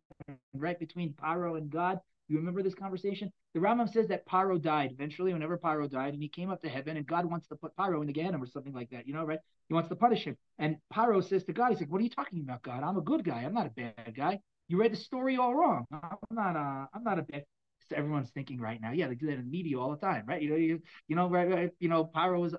[0.55, 1.99] right between Paro and God.
[2.29, 3.31] You remember this conversation?
[3.53, 6.69] The Rambam says that Paro died eventually, whenever Paro died, and he came up to
[6.69, 9.13] heaven, and God wants to put Paro in the Gehenna or something like that, you
[9.13, 9.41] know, right?
[9.69, 10.37] He wants to punish him.
[10.59, 12.83] And Paro says to God, he's like, What are you talking about, God?
[12.83, 13.43] I'm a good guy.
[13.43, 14.39] I'm not a bad guy.
[14.69, 15.85] You read the story all wrong.
[15.93, 17.45] I'm not a, I'm not a bad
[17.93, 18.93] everyone's thinking right now.
[18.93, 20.41] Yeah, they do that in media all the time, right?
[20.41, 22.55] You know, you, you know, right, right, you know, Paro is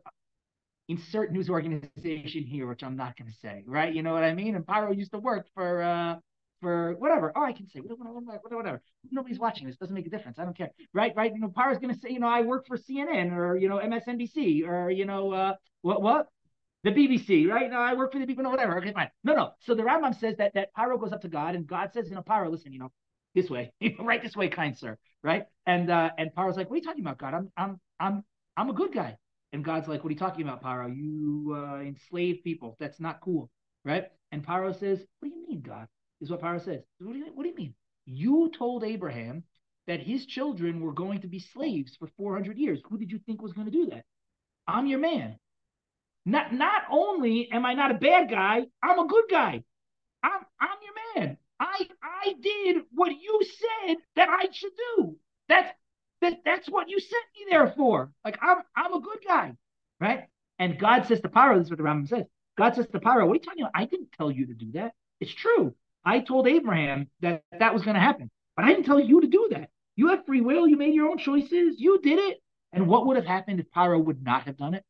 [0.87, 3.93] insert news organization here, which I'm not going to say, right?
[3.93, 4.55] You know what I mean?
[4.55, 6.15] And Paro used to work for uh
[6.61, 7.31] for whatever.
[7.35, 8.81] Oh, I can say whatever, whatever.
[9.11, 9.77] Nobody's watching this.
[9.77, 10.39] Doesn't make a difference.
[10.39, 10.69] I don't care.
[10.93, 11.33] Right, right.
[11.33, 13.79] You know, Paro's going to say, you know, I work for CNN or you know
[13.79, 16.27] MSNBC or you know uh what what
[16.83, 17.69] the BBC, right?
[17.69, 18.77] No, I work for the people, no, whatever.
[18.77, 19.09] Okay, fine.
[19.23, 19.51] No, no.
[19.61, 22.15] So the Rambam says that that Paro goes up to God, and God says, you
[22.15, 22.91] know, Paro, listen, you know,
[23.33, 25.45] this way, right this way, kind sir, right?
[25.65, 27.33] And uh, and Paro's like, what are you talking about, God?
[27.33, 28.23] I'm I'm I'm
[28.55, 29.17] I'm a good guy.
[29.51, 30.93] And God's like, what are you talking about, Paro?
[30.95, 32.75] You uh, enslave people.
[32.79, 33.49] That's not cool,
[33.83, 34.09] right?
[34.31, 35.87] And Paro says, what do you mean, God?
[36.21, 36.81] Is what Paro says.
[36.99, 37.73] What do you what do you mean?
[38.05, 39.43] You told Abraham
[39.87, 42.79] that his children were going to be slaves for 400 years.
[42.89, 44.05] Who did you think was going to do that?
[44.67, 45.37] I'm your man.
[46.25, 49.63] Not not only am I not a bad guy, I'm a good guy.
[50.23, 51.37] I'm I'm your man.
[51.59, 51.87] I
[52.25, 55.15] I did what you said that I should do.
[55.47, 55.71] That's
[56.21, 58.11] that that's what you sent me there for.
[58.23, 59.53] Like I'm I'm a good guy,
[59.99, 60.27] right?
[60.57, 62.25] And God says to Paro, this is what the Rambam says.
[62.57, 63.73] God says to Paro, what are you talking about?
[63.75, 64.93] I didn't tell you to do that.
[65.19, 65.75] It's true.
[66.05, 69.27] I told Abraham that that was going to happen, but I didn't tell you to
[69.27, 69.69] do that.
[69.95, 70.67] You have free will.
[70.67, 71.75] You made your own choices.
[71.79, 72.41] You did it.
[72.71, 74.83] And what would have happened if Paro would not have done it?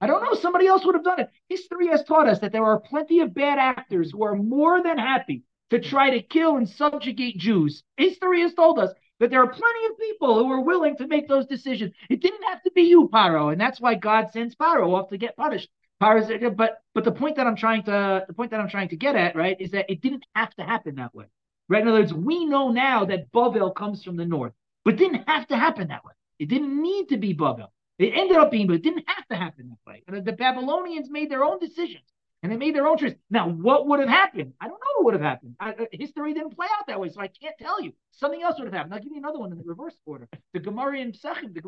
[0.00, 0.34] I don't know.
[0.34, 1.30] Somebody else would have done it.
[1.48, 4.98] History has taught us that there are plenty of bad actors who are more than
[4.98, 7.82] happy to try to kill and subjugate Jews.
[7.96, 11.28] History has told us that there are plenty of people who are willing to make
[11.28, 11.92] those decisions.
[12.10, 15.16] It didn't have to be you, Paro, and that's why God sends Paro off to
[15.16, 15.68] get punished.
[16.02, 18.96] Paro's, but but the point that I'm trying to the point that I'm trying to
[18.96, 21.26] get at, right, is that it didn't have to happen that way.
[21.68, 21.82] Right?
[21.82, 24.52] In other words, we know now that Babel comes from the north,
[24.84, 26.12] but didn't have to happen that way.
[26.38, 27.72] It didn't need to be Babel.
[27.98, 30.02] It ended up being, but it didn't have to happen that way.
[30.08, 32.04] And the Babylonians made their own decisions
[32.44, 33.14] and they made their own choice.
[33.30, 34.52] Now, what would have happened?
[34.60, 35.56] I don't know what would have happened.
[35.58, 37.94] I, uh, history didn't play out that way, so I can't tell you.
[38.12, 38.92] Something else would have happened.
[38.92, 40.28] I'll give you another one in the reverse order.
[40.52, 41.62] The Gemara in Psachim, the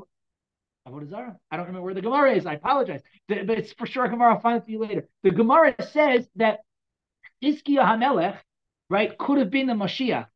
[0.87, 2.45] Avodah I don't remember where the Gemara is.
[2.45, 4.35] I apologize, the, but it's for sure Gemara.
[4.35, 5.09] I'll find it for you later.
[5.23, 6.61] The Gemara says that
[7.43, 8.37] Hizkiah Hamelech,
[8.91, 10.27] right, could have been the Mashiach,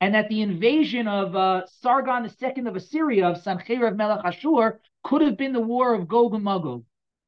[0.00, 5.22] and that the invasion of uh, Sargon II of Assyria of Sancheirav Melech Ashur could
[5.22, 6.84] have been the war of Gog and Magog.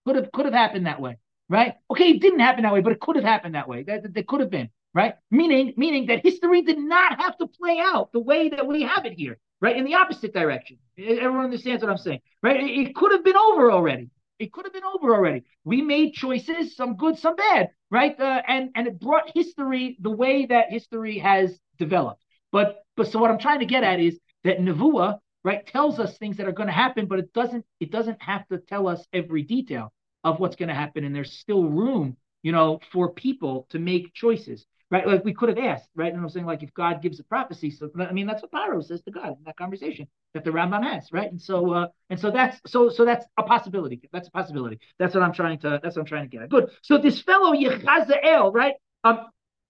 [0.06, 1.18] Could have could have happened that way
[1.50, 1.74] right?
[1.90, 3.82] Okay, it didn't happen that way, but it could have happened that way.
[3.82, 4.70] That, that, could have been.
[4.94, 5.14] right?
[5.30, 9.04] Meaning, meaning that history did not have to play out the way that we have
[9.04, 9.76] it here, right?
[9.76, 10.78] In the opposite direction.
[10.98, 12.56] Everyone understands what I'm saying, right?
[12.56, 14.10] It, it could have been over already.
[14.38, 15.44] It could have been over already.
[15.64, 18.18] We made choices, some good, some bad, right?
[18.18, 22.24] Uh, and and it brought history the way that history has developed.
[22.52, 26.16] But but so what I'm trying to get at is that Navua right, tells us
[26.18, 29.04] things that are going to happen, but it doesn't it doesn't have to tell us
[29.12, 29.92] every detail
[30.24, 34.12] of what's going to happen, and there's still room, you know, for people to make
[34.14, 35.06] choices right?
[35.06, 36.12] Like we could have asked, right?
[36.12, 38.85] And I'm saying, like, if God gives a prophecy, so I mean, that's what Paro
[38.85, 41.30] says to God in that conversation that the Rambam has, right?
[41.30, 44.00] And so, uh, and so that's so, so that's a possibility.
[44.12, 44.80] That's a possibility.
[44.98, 45.80] That's what I'm trying to.
[45.83, 46.50] That's what I'm trying to get at.
[46.50, 46.70] Good.
[46.83, 48.74] So this fellow Yechazael, right?
[49.04, 49.26] Um,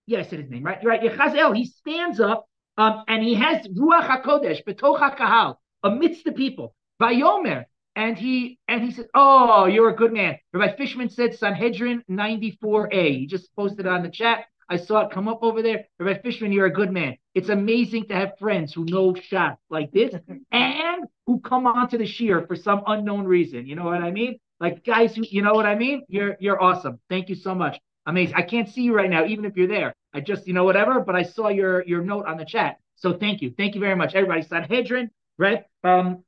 [0.07, 0.79] yeah, I said his name, right?
[0.83, 1.03] Right.
[1.03, 1.55] Yechazael.
[1.55, 6.75] He stands up, um, and he has Ruach Hakodesh, Betocha Kahal, amidst the people.
[7.01, 7.65] Vayomer,
[7.97, 13.19] and he and he said, "Oh, you're a good man." Rabbi Fishman said Sanhedrin 94a.
[13.19, 14.45] He just posted it on the chat.
[14.69, 15.87] I saw it come up over there.
[15.99, 17.17] Rabbi Fishman, you're a good man.
[17.35, 20.15] It's amazing to have friends who know Shas like this
[20.53, 23.67] and who come onto the shiur for some unknown reason.
[23.67, 24.39] You know what I mean?
[24.61, 26.05] Like guys who, you know what I mean?
[26.09, 27.01] You're you're awesome.
[27.09, 27.81] Thank you so much.
[28.07, 28.37] Amazing.
[28.37, 29.95] I can't see you right now, even if you're there.
[30.15, 31.01] I just, you know, whatever.
[31.01, 32.77] But I saw your your note on the chat.
[32.97, 33.53] So thank you.
[33.57, 34.43] Thank you very much, everybody.
[34.43, 35.65] Sanhedrin, right?
[35.83, 36.23] Um,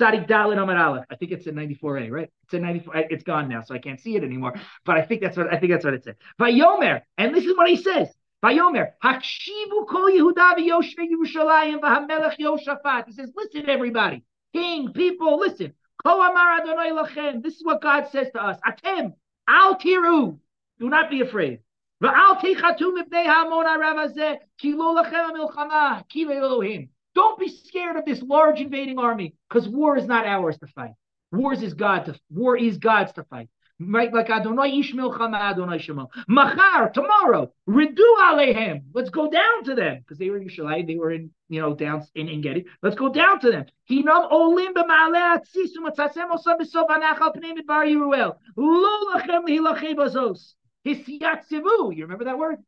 [0.00, 1.04] Tzadi Dalet Amud Aleph.
[1.10, 2.30] I think it's in 94a, right?
[2.44, 2.96] It's in 94.
[3.10, 4.54] It's gone now, so I can't see it anymore.
[4.84, 6.16] But I think that's what I think that's what it said.
[6.40, 8.08] Vayomer, and listen what he says.
[8.42, 13.06] Vayomer, Hakshivu Kol Yehuda v'Yoshvei Yerushalayim v'Hamelech Yoshafat.
[13.06, 15.74] He says, listen, everybody, king, people, listen.
[16.02, 17.42] Kol Amar Adonai Lachem.
[17.42, 18.58] This is what God says to us.
[18.66, 19.12] Atem,
[19.46, 20.38] Al Tiru.
[20.78, 21.60] Do not be afraid.
[22.02, 26.88] V'Al Tichatu Mibnei Hamon Aravazeh Ki Lo Lachem Milchama Ki Elohim.
[27.14, 30.92] Don't be scared of this large invading army because war is not ours to fight.
[31.32, 33.48] Wars is God to war is God's to fight.
[33.82, 36.04] Right, like Adonai Ishmael Chama Adonai Shema.
[36.28, 38.82] Machar tomorrow, Ridu Alehem.
[38.92, 40.86] Let's go down to them because they were in Yerushalayim.
[40.86, 42.66] They were in you know down in En Gedi.
[42.82, 43.64] Let's go down to them.
[43.90, 48.36] Hinam olim b'ma'aleh atzisu matzasem osam b'sov anachal pnei midbar Yeruel.
[48.54, 50.54] Lo lachem lihilachem bazos.
[50.86, 51.96] Hisyatzivu.
[51.96, 52.58] You remember that word?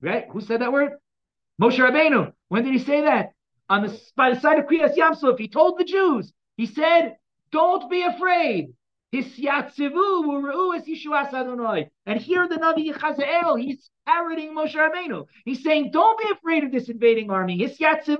[0.00, 0.26] Right?
[0.32, 0.94] Who said that word?
[1.62, 2.32] Moshe Rabbeinu.
[2.48, 3.32] When did he say that?
[3.68, 7.18] On the by the side of Kriyas Yamsuf, he told the Jews, he said,
[7.52, 8.74] "Don't be afraid."
[9.10, 9.62] And here
[12.46, 15.26] the Navi Yechazael, he's parroting Moshe Rabbeinu.
[15.46, 18.18] He's saying, "Don't be afraid of this invading army." You hear the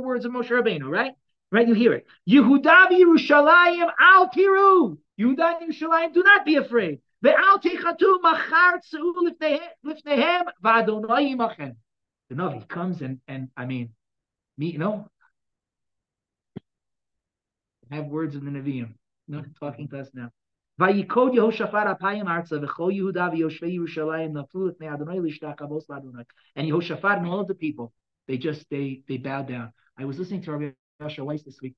[0.00, 1.14] words of Moshe Rabbeinu, right?
[1.52, 2.06] Right, you hear it.
[2.28, 4.98] Yehuda Yerushalayim al tiru.
[5.18, 7.00] Yehuda Yerushalayim, do not be afraid.
[7.26, 7.32] The
[12.34, 13.90] Navi comes and, and I mean,
[14.56, 15.08] me, you know,
[17.90, 18.94] have words in the Nevi'im.
[19.26, 20.30] No, talking to us now.
[20.80, 21.06] Apayim
[22.26, 26.24] arza v'chol Yehuda v'yoshvei Yerushalayim naflu l'fnei Adonai lishtach abos l'Adonai.
[26.54, 27.92] And Yehoshaphat and all of the people,
[28.28, 29.72] they just they they bowed down.
[29.98, 31.74] I was listening to Rabbi Asher Weiss this week,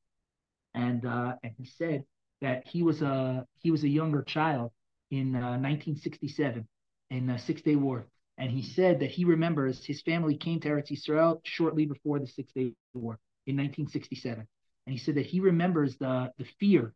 [0.75, 2.05] and uh, and he said
[2.43, 4.73] that he was a he was a younger child
[5.11, 6.67] in uh, 1967
[7.11, 8.07] in the Six Day War.
[8.37, 12.27] And he said that he remembers his family came to Eretz Yisrael shortly before the
[12.27, 14.47] Six Day War in 1967.
[14.87, 16.95] And he said that he remembers the the fear,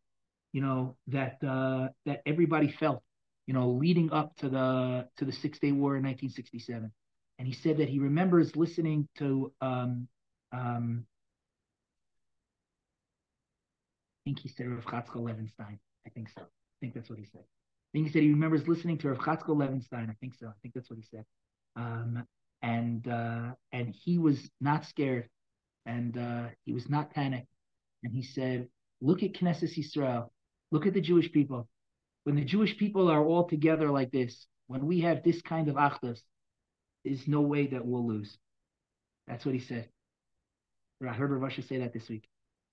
[0.53, 3.03] you know, that uh, that everybody felt,
[3.47, 6.93] you know, leading up to the to the Six Day War in 1967.
[7.39, 10.07] And he said that he remembers listening to um,
[10.53, 11.07] um,
[14.21, 15.79] I think he said Rav Chatzkel Levenstein.
[16.07, 16.43] I think so.
[16.43, 17.43] I think that's what he said.
[17.93, 20.09] I think he said he remembers listening to Rav Chatzkel Levenstein.
[20.09, 20.47] I think so.
[20.47, 21.27] I think that's what he said.
[21.77, 22.27] Um,
[22.63, 25.29] and uh, and he was not scared,
[25.85, 27.49] and uh, he was not panicked.
[28.03, 28.69] And he said,
[29.03, 30.29] "Look at Knesset Yisrael.
[30.71, 31.69] Look at the Jewish people.
[32.25, 35.75] When the Jewish people are all together like this, when we have this kind of
[35.75, 36.21] achdus,
[37.05, 38.39] there's no way that we'll lose."
[39.27, 39.89] That's what he said.
[41.07, 42.27] I heard Rav Asher say that this week,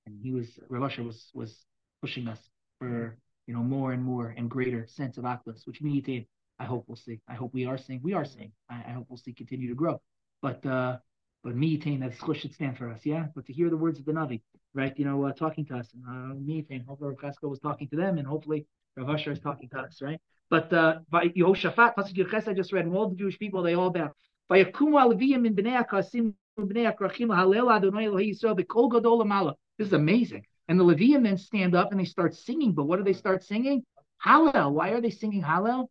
[0.06, 1.66] and he was Rav Asher was was
[2.02, 2.40] pushing us
[2.80, 3.18] for
[3.50, 6.28] you know, more and more and greater sense of achdus, which me
[6.60, 7.20] I hope we'll see.
[7.28, 8.00] I hope we are seeing.
[8.04, 8.52] We are seeing.
[8.70, 10.00] I, I hope we'll see continue to grow.
[10.44, 10.98] But uh,
[11.44, 13.26] but miyitain, that chush should stand for us, yeah.
[13.34, 14.42] But to hear the words of the Navi,
[14.76, 14.94] right?
[15.00, 16.86] You know, uh, talking to us, and uh, miyitain.
[16.86, 20.22] Hopefully, Rav was talking to them, and hopefully, Rav Asher is talking to us, right?
[20.52, 23.74] But uh, by Yehoshaphat, Pasuk Yerches, I just read, and all the Jewish people, they
[23.74, 24.12] all bow.
[24.48, 25.56] By Aleviyim in
[29.78, 30.46] This is amazing.
[30.70, 32.74] And the Levium then stand up and they start singing.
[32.74, 33.84] But what do they start singing?
[34.24, 34.72] Hallel.
[34.72, 35.88] Why are they singing Hallel?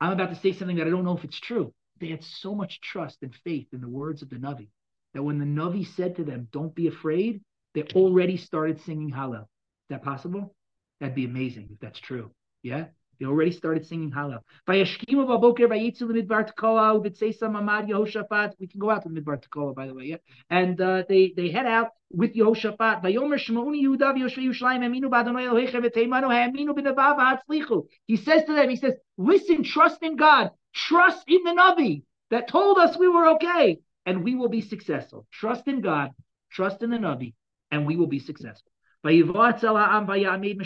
[0.00, 1.72] I'm about to say something that I don't know if it's true.
[2.00, 4.68] They had so much trust and faith in the words of the Navi
[5.14, 7.42] that when the Navi said to them, Don't be afraid,
[7.74, 9.42] they already started singing Hallel.
[9.42, 10.54] Is that possible?
[11.00, 12.30] That'd be amazing if that's true.
[12.62, 12.86] Yeah,
[13.18, 14.40] they already started singing Hallel.
[17.46, 18.54] Mamad Yehoshaphat.
[18.58, 20.04] We can go out to midbar tekoa, by the way.
[20.04, 20.16] Yeah,
[20.50, 23.02] and uh, they they head out with Yehoshaphat.
[26.96, 27.86] V'atzlichu.
[28.06, 32.48] He says to them, he says, listen, trust in God, trust in the Navi that
[32.48, 35.26] told us we were okay, and we will be successful.
[35.32, 36.10] Trust in God,
[36.50, 37.34] trust in the Navi,
[37.70, 38.70] and we will be successful.
[39.05, 40.61] ויבוא אצל העם ויעמיד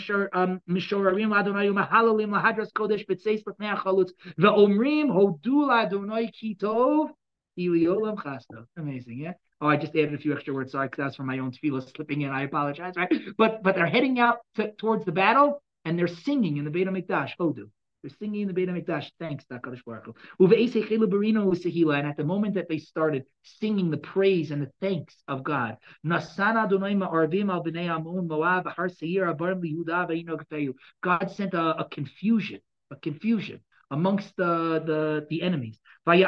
[0.68, 7.10] משוררים לאדוני ומהללים להדרס קודש בצייס לפני החלוץ ואומרים הודו לאדוני כי טוב
[7.54, 8.58] כי לעולם חסדו.
[8.78, 9.32] Amazing, yeah?
[9.60, 10.72] Oh, I just added a few extra words.
[10.72, 12.30] Sorry, because that's from my own tefillah slipping in.
[12.30, 13.10] I apologize, right?
[13.38, 16.88] But but they're heading out to, towards the battle and they're singing in the Beit
[16.88, 17.32] HaMikdash.
[17.40, 17.70] Hodu.
[18.01, 19.11] They're singing in the Beit HaMikdash.
[19.19, 20.15] Thanks, Kadosh Baruch Hu.
[21.93, 25.77] And at the moment that they started singing the praise and the thanks of God,
[31.03, 32.59] God sent a, a confusion,
[32.89, 33.59] a confusion
[33.91, 35.77] amongst the, the, the enemies.
[36.07, 36.23] And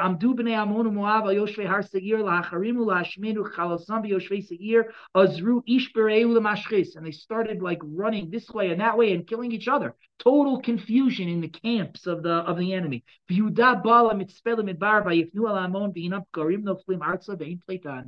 [7.05, 9.95] they started like running this way and that way and killing each other.
[10.19, 13.03] Total confusion in the camps of the of the enemy.
[13.29, 13.55] And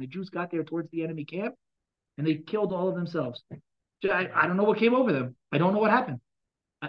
[0.01, 1.55] the Jews got there towards the enemy camp
[2.17, 3.43] and they killed all of themselves.
[4.03, 5.35] I, I don't know what came over them.
[5.51, 6.19] I don't know what happened.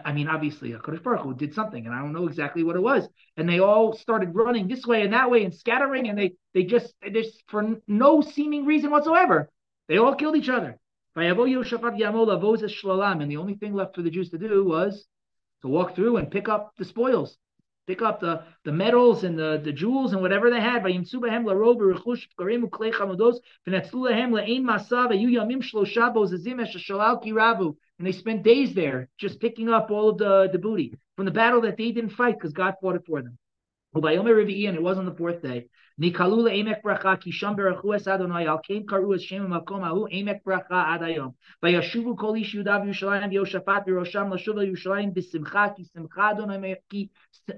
[0.05, 2.83] I mean, obviously, Hakadosh Baruch Hu did something, and I don't know exactly what it
[2.83, 3.09] was.
[3.37, 6.65] And they all started running this way and that way and scattering, and they they
[6.65, 9.51] just just for no seeming reason whatsoever,
[9.89, 10.79] they all killed each other.
[11.15, 15.07] And the only thing left for the Jews to do was
[15.63, 17.39] to walk through and pick up the spoils
[17.87, 20.85] pick up the, the metals and the, the jewels and whatever they had.
[27.99, 31.31] And they spent days there just picking up all of the, the booty from the
[31.31, 33.39] battle that they didn't fight because God fought it for them
[34.05, 35.69] and it was on the fourth day.
[35.99, 37.17] Nikalula emek bracha
[42.57, 45.87] Yudav Yerushalayim Yehoshaphat Yerosham lashuva Yerushalayim b'simcha ki
[46.19, 47.11] Adonai ki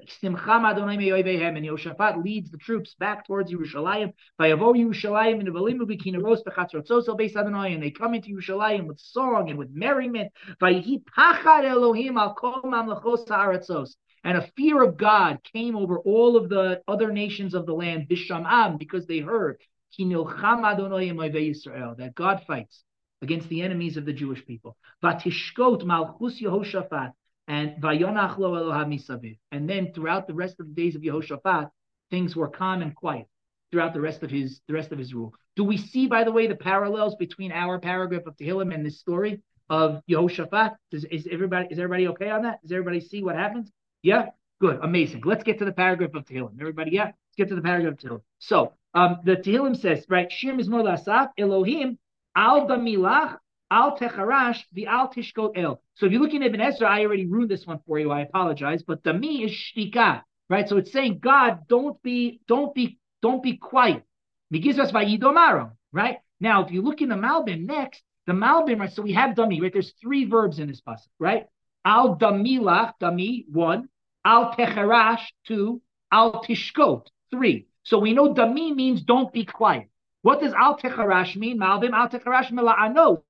[0.06, 1.56] simcha Adonai meyoy behem.
[1.56, 4.12] And Yehoshaphat leads the troops back towards Yerushalayim.
[4.40, 7.74] Vayavo Yerushalayim and v'limu b'kineros b'chatzrotzoso beis Adonai.
[7.74, 10.32] And they come into Yerushalayim with song and with merriment.
[10.60, 13.96] Vayihi pachad Elohim al kol mamlachos ha'aratzos
[14.28, 18.10] and a fear of God came over all of the other nations of the land,
[18.10, 19.56] Bishamam, because they heard
[19.96, 22.84] that God fights
[23.22, 24.76] against the enemies of the Jewish people.
[25.02, 27.12] Vatishkot malchus Yehoshaphat
[27.48, 29.38] and vayonach lo misaviv.
[29.50, 31.70] And then throughout the rest of the days of Yehoshaphat,
[32.10, 33.28] things were calm and quiet
[33.72, 35.32] throughout the rest of his the rest of his rule.
[35.56, 39.00] Do we see, by the way, the parallels between our paragraph of Tehillim and this
[39.00, 40.76] story of Yehoshaphat?
[40.90, 42.60] Does, is everybody is everybody okay on that?
[42.60, 43.72] Does everybody see what happens?
[44.02, 44.26] Yeah?
[44.60, 44.80] Good.
[44.82, 45.22] Amazing.
[45.24, 46.60] Let's get to the paragraph of Tehillim.
[46.60, 47.04] Everybody, yeah?
[47.04, 48.22] Let's get to the paragraph of Tehillim.
[48.38, 51.98] So, um, the Tehillim says, right, Shir Mizmor Lasaf, Elohim,
[52.34, 53.38] Al Damilach,
[53.70, 55.12] Al Techarash, the Al
[55.54, 55.82] El.
[55.94, 58.10] So if you're looking at Ibn Ezra, I already ruined this one for you.
[58.10, 58.82] I apologize.
[58.82, 60.68] But the me is Shtika, right?
[60.68, 64.04] So it's saying, God, don't be, don't be, don't be quiet.
[64.52, 66.18] Migizras Vayidomaro, right?
[66.40, 68.92] Now, if you look in the Malbim next, the Malbim, right?
[68.92, 69.72] So we have Dami, right?
[69.72, 71.46] There's three verbs in this passage, right?
[71.88, 73.88] Al damilach, dami, one.
[74.22, 75.80] Al techerash, two.
[76.12, 77.66] Al tishkot, three.
[77.82, 79.88] So we know dami means don't be quiet.
[80.20, 81.58] What does al techerash mean?
[81.58, 83.22] Malbim al techerash mila'anos.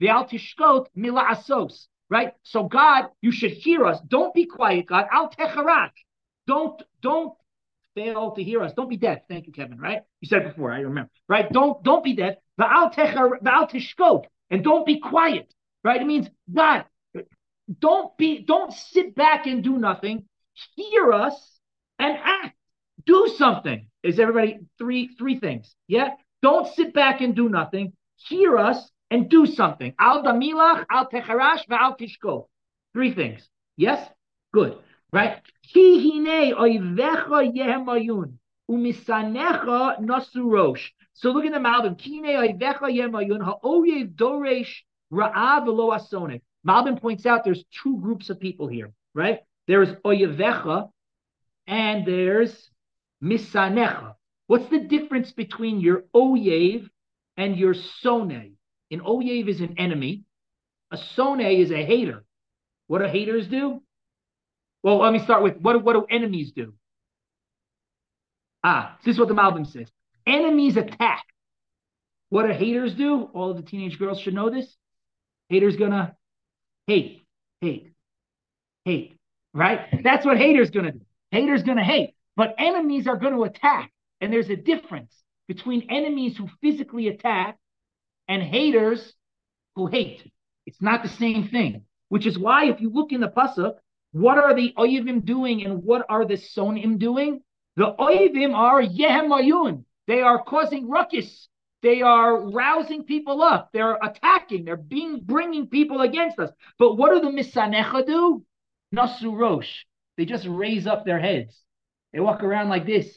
[0.00, 1.86] The al tishkot mila'asos.
[2.10, 2.32] Right?
[2.42, 4.00] So God, you should hear us.
[4.14, 5.06] Don't be quiet, God.
[5.12, 5.98] Al techerash.
[6.48, 7.34] Don't, don't
[7.94, 8.72] fail to hear us.
[8.72, 9.20] Don't be deaf.
[9.28, 9.78] Thank you, Kevin.
[9.78, 10.02] Right?
[10.20, 10.72] You said before.
[10.72, 11.10] I remember.
[11.28, 11.48] Right?
[11.52, 12.34] Don't don't be deaf.
[12.58, 15.54] The al tishkot, and don't be quiet.
[15.84, 16.00] Right?
[16.00, 16.84] It means God,
[17.78, 20.24] don't be, don't sit back and do nothing.
[20.74, 21.58] Hear us
[21.98, 22.56] and act.
[23.04, 23.86] Do something.
[24.02, 25.74] Is everybody three three things?
[25.88, 26.10] Yeah.
[26.42, 27.92] Don't sit back and do nothing.
[28.16, 29.94] Hear us and do something.
[29.98, 32.48] Al damilach, al techarash, al tishko.
[32.92, 33.48] Three things.
[33.76, 34.08] Yes.
[34.52, 34.78] Good.
[35.12, 35.40] Right.
[35.72, 38.34] Ki hine oivecha yehemayun
[38.70, 40.90] umisanecha nasurosh.
[41.14, 41.98] So look at the Malbim.
[41.98, 44.72] Kine oivecha yehemayun ha'oyev doresh
[45.12, 46.42] ra'av lo asonik.
[46.66, 49.40] Malbim points out there's two groups of people here, right?
[49.66, 50.90] There's oyevecha
[51.66, 52.70] and there's
[53.22, 54.14] misanecha.
[54.46, 56.88] What's the difference between your oyev
[57.36, 58.56] and your sone?
[58.90, 60.24] An oyev is an enemy.
[60.90, 62.24] A sone is a hater.
[62.86, 63.82] What do haters do?
[64.82, 66.74] Well, let me start with what, what do enemies do?
[68.64, 69.88] Ah, this is what the Malbim says.
[70.26, 71.24] Enemies attack.
[72.28, 73.28] What do haters do?
[73.34, 74.76] All of the teenage girls should know this.
[75.48, 76.16] Haters gonna
[76.86, 77.22] hate,
[77.60, 77.92] hate,
[78.84, 79.16] hate.
[79.54, 80.02] right?
[80.02, 81.00] That's what haters gonna do.
[81.30, 83.90] Haters gonna hate, but enemies are gonna attack.
[84.20, 85.12] And there's a difference
[85.48, 87.58] between enemies who physically attack
[88.28, 89.14] and haters
[89.74, 90.30] who hate.
[90.66, 91.84] It's not the same thing.
[92.08, 93.74] Which is why, if you look in the pasuk,
[94.12, 97.40] what are the oyivim doing and what are the sonim doing?
[97.76, 99.84] The oyivim are yehemayun.
[100.06, 101.48] They are causing ruckus.
[101.82, 103.70] They are rousing people up.
[103.72, 104.64] They're attacking.
[104.64, 106.50] They're being bringing people against us.
[106.78, 108.44] But what do the misanecha do?
[108.94, 109.84] Nasu rosh.
[110.16, 111.60] They just raise up their heads.
[112.12, 113.08] They walk around like this.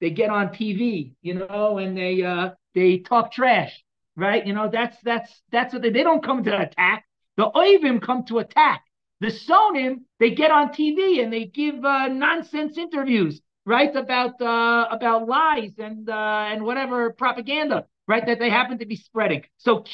[0.00, 3.72] They get on TV, you know, and they uh they talk trash,
[4.16, 4.44] right?
[4.46, 7.04] You know, that's that's that's what they they don't come to attack.
[7.36, 8.82] The oivim come to attack.
[9.20, 13.94] The sonim they get on TV and they give uh, nonsense interviews, right?
[13.94, 18.26] About uh, about lies and uh, and whatever propaganda, right?
[18.26, 19.44] That they happen to be spreading.
[19.58, 19.84] So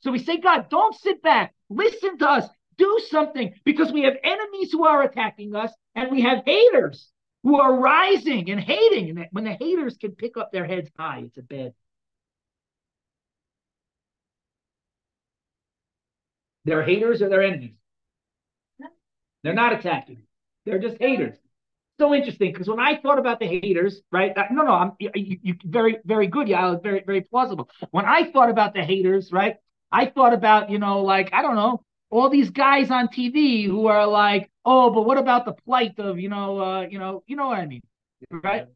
[0.00, 1.54] so we say, God, don't sit back.
[1.70, 2.48] Listen to us.
[2.76, 7.10] Do something because we have enemies who are attacking us and we have haters
[7.42, 9.10] who are rising and hating.
[9.10, 11.72] And when the haters can pick up their heads high, it's a bad.
[16.66, 17.76] They're haters or they're enemies.
[19.42, 20.24] They're not attacking.
[20.64, 21.36] They're just haters.
[21.98, 24.32] So interesting because when I thought about the haters, right?
[24.50, 26.46] No, no, I'm you, you very, very good.
[26.48, 27.70] Yeah, very, very plausible.
[27.90, 29.56] When I thought about the haters, right?
[29.90, 33.86] I thought about, you know, like, I don't know, all these guys on TV who
[33.86, 37.36] are like, oh, but what about the plight of, you know, uh, you know, you
[37.36, 37.82] know what I mean,
[38.30, 38.66] right?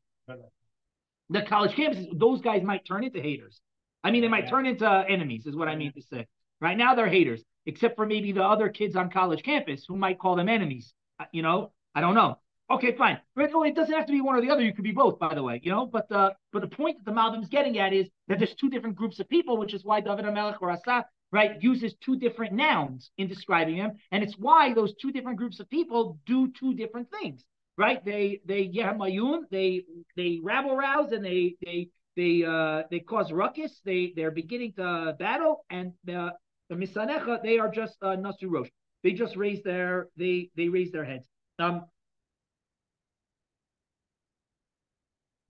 [1.28, 3.60] The college campuses, those guys might turn into haters.
[4.02, 6.26] I mean, they might turn into enemies, is what I mean to say.
[6.60, 10.18] Right now, they're haters, except for maybe the other kids on college campus who might
[10.18, 10.92] call them enemies.
[11.18, 12.38] Uh, you know, I don't know.
[12.70, 13.18] Okay, fine.
[13.34, 14.62] But it doesn't have to be one or the other.
[14.62, 15.60] You could be both, by the way.
[15.62, 18.38] You know, but the but the point that the Malbim is getting at is that
[18.38, 21.94] there's two different groups of people, which is why David HaMelech or Asa, right, uses
[22.04, 26.18] two different nouns in describing them, and it's why those two different groups of people
[26.26, 27.44] do two different things,
[27.76, 28.04] right?
[28.04, 29.82] They they yehamayun, they
[30.16, 33.80] they rabble rouse, and they they they uh they cause ruckus.
[33.84, 36.34] They they're beginning to battle, and the
[36.68, 38.68] the misanecha they are just uh, nasu rosh.
[39.02, 41.26] They just raise their they they raise their heads.
[41.58, 41.86] Um,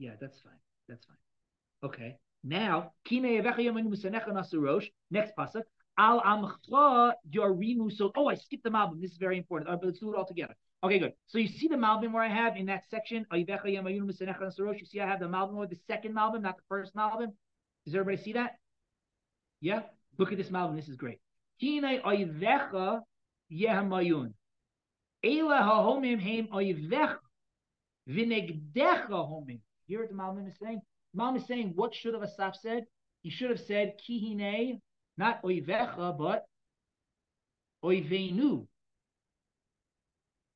[0.00, 0.58] Yeah, that's fine.
[0.88, 1.18] That's fine.
[1.84, 2.16] Okay.
[2.42, 3.36] Now, next
[5.36, 5.62] pasuk.
[5.98, 7.92] Al amcha yorimu.
[7.92, 9.02] So, oh, I skipped the Malbim.
[9.02, 9.70] This is very important.
[9.70, 10.56] But let's do it all together.
[10.82, 11.12] Okay, good.
[11.26, 13.26] So you see the Malbim where I have in that section.
[13.30, 17.34] You see, I have the Malbim with the second Malbim, not the first Malbim.
[17.84, 18.52] Does everybody see that?
[19.60, 19.82] Yeah.
[20.16, 20.76] Look at this Malbim.
[20.76, 21.20] This is great.
[21.60, 22.00] Kine
[23.52, 24.32] yehamayun.
[25.22, 27.18] Heim.
[28.08, 29.60] Vinegdecha homim
[29.98, 30.80] what the Malbim is saying?
[31.16, 32.86] Malbim is saying, what should have Asaf said?
[33.22, 34.80] He should have said, Kihine,
[35.18, 36.46] not oivecha, but
[37.84, 38.66] oivenu.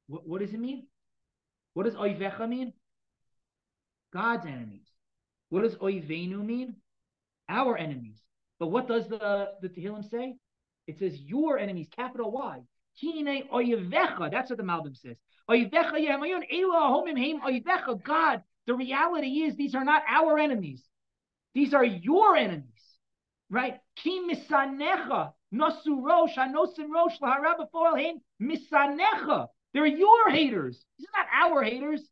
[0.07, 0.87] What, what does it mean?
[1.75, 2.73] What does oivecha mean?
[4.13, 4.87] God's enemies.
[5.49, 6.77] What does oivenu mean?
[7.49, 8.21] Our enemies.
[8.59, 10.37] But what does the, the Tehillim say?
[10.87, 12.61] It says your enemies, capital Y.
[13.03, 15.17] That's what the Malbim says.
[18.05, 20.83] God the reality is these are not our enemies.
[21.55, 22.65] These are your enemies,
[23.51, 23.79] right?
[23.97, 29.49] Ki misanecha nosu rosh hanosim rosh laharab him misanecha.
[29.73, 30.85] They're your haters.
[30.99, 32.03] These are not our haters.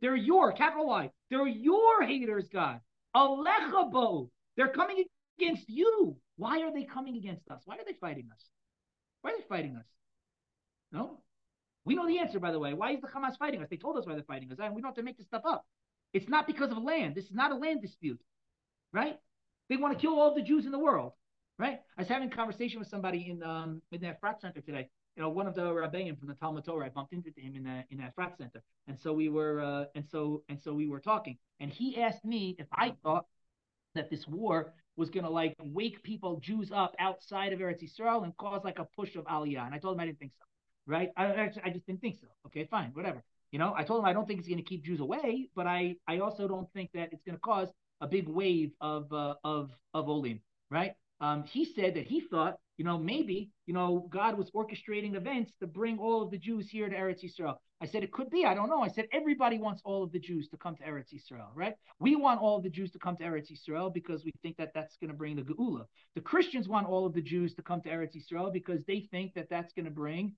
[0.00, 1.10] They're your capital Y.
[1.30, 2.80] They're your haters, God.
[3.16, 4.30] Alecha bo.
[4.56, 5.04] They're coming
[5.38, 6.16] against you.
[6.36, 7.62] Why are they coming against us?
[7.64, 8.44] Why are they fighting us?
[9.22, 9.86] Why are they fighting us?
[10.92, 11.22] No,
[11.84, 12.72] we know the answer, by the way.
[12.74, 13.68] Why is the Hamas fighting us?
[13.68, 14.58] They told us why they're fighting us.
[14.60, 15.64] And We don't have to make this stuff up.
[16.14, 17.14] It's not because of land.
[17.14, 18.20] This is not a land dispute,
[18.92, 19.18] right?
[19.68, 21.12] They want to kill all the Jews in the world,
[21.58, 21.80] right?
[21.98, 24.88] I was having a conversation with somebody in um in that frat center today.
[25.16, 26.86] You know, one of the rabbeim from the Talmud Torah.
[26.86, 29.84] I bumped into him in that in that frat center, and so we were uh,
[29.94, 33.26] and so and so we were talking, and he asked me if I thought
[33.94, 38.22] that this war was going to like wake people Jews up outside of Eretz Yisrael
[38.24, 40.44] and cause like a push of Aliyah, and I told him I didn't think so.
[40.86, 41.10] Right?
[41.16, 42.28] I I just didn't think so.
[42.46, 43.22] Okay, fine, whatever.
[43.54, 45.68] You know, I told him I don't think it's going to keep Jews away, but
[45.68, 47.68] I I also don't think that it's going to cause
[48.00, 50.40] a big wave of uh, of of olim,
[50.72, 50.94] right?
[51.20, 55.52] Um, he said that he thought, you know, maybe you know God was orchestrating events
[55.60, 57.54] to bring all of the Jews here to Eretz Yisrael.
[57.80, 58.44] I said it could be.
[58.44, 58.82] I don't know.
[58.82, 61.74] I said everybody wants all of the Jews to come to Eretz Yisrael, right?
[62.00, 64.72] We want all of the Jews to come to Eretz Yisrael because we think that
[64.74, 65.84] that's going to bring the Geula.
[66.16, 69.34] The Christians want all of the Jews to come to Eretz Yisrael because they think
[69.34, 70.32] that that's going to bring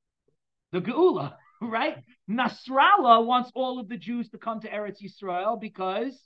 [0.81, 1.35] the Geula.
[1.61, 1.97] right?
[2.31, 6.19] Nasrallah wants all of the Jews to come to Eretz Yisrael because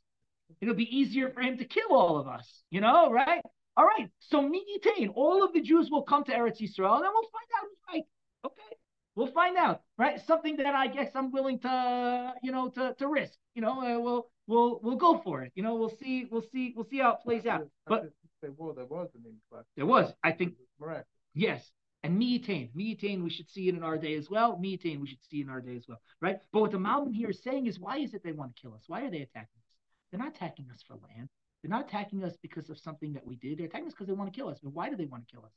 [0.61, 3.43] it'll be easier for him to kill all of us, you know, right?
[3.77, 7.11] All right, so Miditain, all of the Jews will come to Eretz Yisrael, and then
[7.15, 8.03] we'll find out who's right.
[8.45, 8.77] Okay,
[9.15, 10.21] we'll find out, right?
[10.27, 13.33] Something that I guess I'm willing to, you know, to, to risk.
[13.55, 15.53] You know, uh, we'll we'll we'll go for it.
[15.55, 17.69] You know, we'll see, we'll see, we'll see how it plays out.
[17.87, 18.11] But
[18.43, 19.67] there was, there was an influx.
[19.77, 21.07] there was, I think, Miraculous.
[21.35, 21.71] Yes.
[22.03, 24.57] And Miyatain, Miyatain, we should see it in our day as well.
[24.57, 26.39] Miyatain, we should see in our day as well, right?
[26.53, 28.75] But what the Malbim here is saying is, why is it they want to kill
[28.75, 28.85] us?
[28.87, 29.77] Why are they attacking us?
[30.11, 31.29] They're not attacking us for land.
[31.63, 33.59] They're not attacking us because of something that we did.
[33.59, 34.59] They're attacking us because they want to kill us.
[34.63, 35.53] But why do they want to kill us?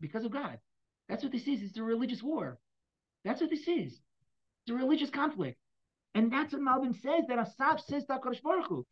[0.00, 0.60] Because of God.
[1.08, 1.60] That's what this is.
[1.62, 2.58] It's a religious war.
[3.24, 3.92] That's what this is.
[3.92, 5.58] It's a religious conflict.
[6.14, 8.86] And that's what Malbim says, that Asaf says to HaKadosh Baruch Hu,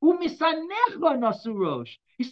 [0.00, 0.40] It's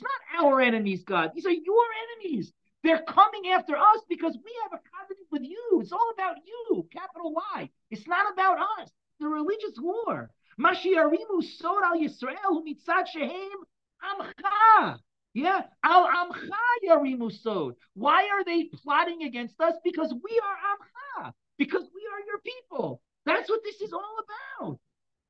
[0.02, 1.32] not our enemies, God.
[1.34, 1.84] These are your
[2.22, 2.52] enemies.
[2.82, 5.80] They're coming after us because we have a covenant with you.
[5.80, 7.70] It's all about you, capital Y.
[7.90, 8.90] It's not about us.
[9.18, 10.30] The religious war.
[10.60, 13.66] Mashiarimu sod al Yisrael mitzad shehem
[14.04, 15.00] amcha.
[15.34, 16.50] Yeah, al amcha
[16.86, 17.74] yarimu sod.
[17.94, 19.74] Why are they plotting against us?
[19.82, 21.32] Because we are amcha.
[21.58, 23.02] Because we are your people.
[23.24, 24.16] That's what this is all
[24.60, 24.78] about.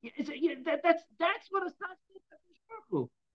[0.03, 1.71] That, that's that's what a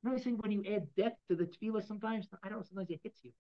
[0.03, 2.65] You know, I think when you add death to the tefillah, sometimes I don't know.
[2.69, 3.33] Sometimes it hits you.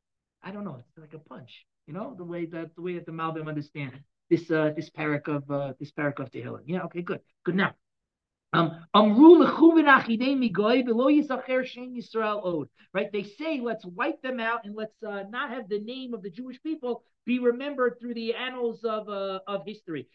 [0.42, 0.76] I don't know.
[0.78, 1.66] It's like a punch.
[1.86, 4.00] You know, the way that the way that the Malbim understand
[4.30, 6.62] this uh this parak of uh this parak of Tehillim.
[6.66, 6.82] Yeah.
[6.84, 7.02] Okay.
[7.02, 7.20] Good.
[7.44, 7.56] Good.
[7.56, 7.74] Now.
[8.54, 8.84] Um.
[12.94, 13.10] Right?
[13.10, 16.28] They say, let's wipe them out and let's uh, not have the name of the
[16.28, 20.08] Jewish people be remembered through the annals of uh, of history.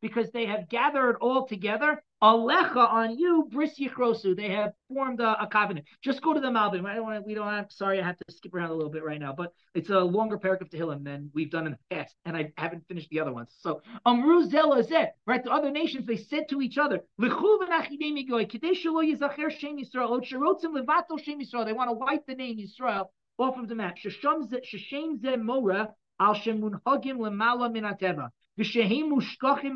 [0.00, 2.02] Because they have gathered all together.
[2.22, 4.34] Alecha on you, bris yichrosu.
[4.34, 5.84] They have formed a, a covenant.
[6.02, 6.86] Just go to the Malbim.
[6.86, 9.04] I don't want we don't have, sorry, I have to skip around a little bit
[9.04, 12.14] right now, but it's a longer paragraph to Tehillim than we've done in the past,
[12.24, 13.54] and I haven't finished the other ones.
[13.58, 15.44] So, Amru zela zeh, right?
[15.44, 19.76] The other nations, they said to each other, "L'chu v'nachidei migoy, kidei shelo yizacher shem
[19.76, 23.74] Yisrael, od levato shem Yisrael." They want to wipe the name Yisrael off of the
[23.74, 23.98] map.
[23.98, 27.70] Sheshem ze mora al lemala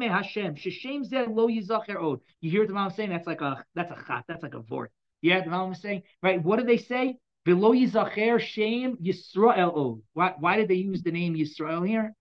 [0.08, 0.54] Hashem.
[0.56, 2.20] Sheshem ze lo yizacher od.
[2.40, 4.60] You hear what the Malbim saying that's like a that's a chat, that's like a
[4.60, 4.90] vort.
[5.22, 6.42] Yeah, the Malbim is saying, right?
[6.42, 7.18] What do they say?
[7.44, 10.02] Below Yizacher Shem Yisrael od.
[10.12, 12.14] Why, why did they use the name Yisrael here?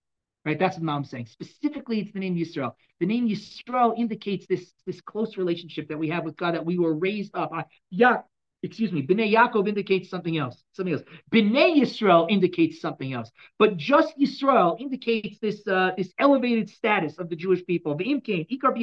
[0.45, 1.27] Right, that's what I'm saying.
[1.27, 2.71] Specifically, it's the name Yisrael.
[3.01, 6.79] The name Yisrael indicates this, this close relationship that we have with God, that we
[6.79, 7.51] were raised up.
[7.89, 8.19] Ya,
[8.63, 10.63] excuse me, Bnei Yaakov indicates something else.
[10.73, 11.03] Something else.
[11.31, 13.31] Bnei Yisrael indicates something else.
[13.57, 17.97] But just Yisrael indicates this uh, this elevated status of the Jewish people.
[17.97, 18.73] V'imkein, ikar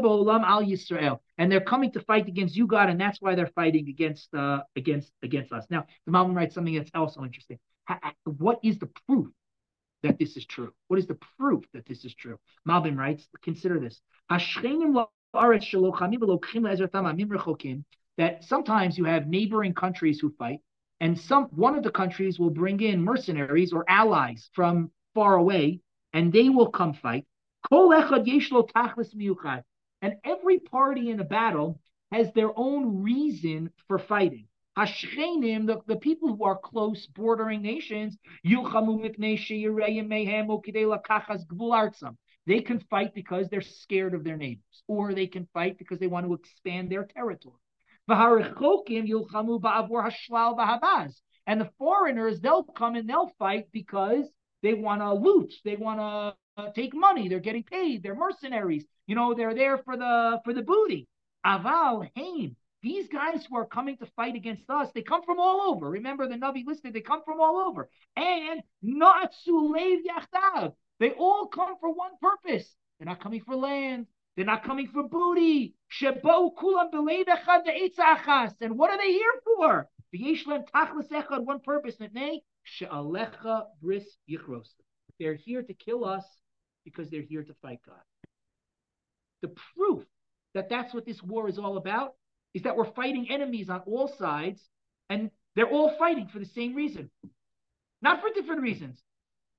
[0.00, 1.18] ba'olam al Yisrael.
[1.38, 4.62] And they're coming to fight against you, God, and that's why they're fighting against uh,
[4.76, 5.66] against against us.
[5.70, 7.58] Now, the Malbim writes something that's also interesting.
[7.86, 9.28] Ha- ha- What is the proof
[10.02, 10.72] that this is true?
[10.88, 12.38] What is the proof that this is true?
[12.68, 14.00] Malbim writes, consider this.
[18.16, 20.60] That sometimes you have neighboring countries who fight,
[21.00, 25.80] and some one of the countries will bring in mercenaries or allies from far away,
[26.12, 27.26] and they will come fight.
[30.02, 34.46] And every party in a battle has their own reason for fighting.
[34.76, 38.18] The, the people who are close bordering nations,
[42.50, 46.08] They can fight because they're scared of their neighbors, or they can fight because they
[46.08, 47.54] want to expand their territory.
[48.08, 48.44] And
[51.60, 54.24] the foreigners, they'll come and they'll fight because
[54.64, 56.34] they want to loot, they want to
[56.72, 58.84] take money, they're getting paid, they're mercenaries.
[59.06, 61.06] You know, they're there for the for the booty.
[61.46, 62.56] Aval Haim.
[62.82, 65.88] These guys who are coming to fight against us, they come from all over.
[65.88, 67.88] Remember, the Navi listed, they come from all over.
[68.16, 70.72] And Natsu Lev Yachtav.
[71.00, 72.76] They all come for one purpose.
[72.98, 74.06] They're not coming for land.
[74.36, 75.74] They're not coming for booty.
[76.02, 76.22] And
[78.78, 79.88] what are they here for?
[81.44, 81.96] One purpose.
[85.18, 86.24] They're here to kill us
[86.84, 87.96] because they're here to fight God.
[89.42, 90.04] The proof
[90.54, 92.14] that that's what this war is all about
[92.52, 94.60] is that we're fighting enemies on all sides,
[95.08, 97.10] and they're all fighting for the same reason,
[98.02, 99.02] not for different reasons.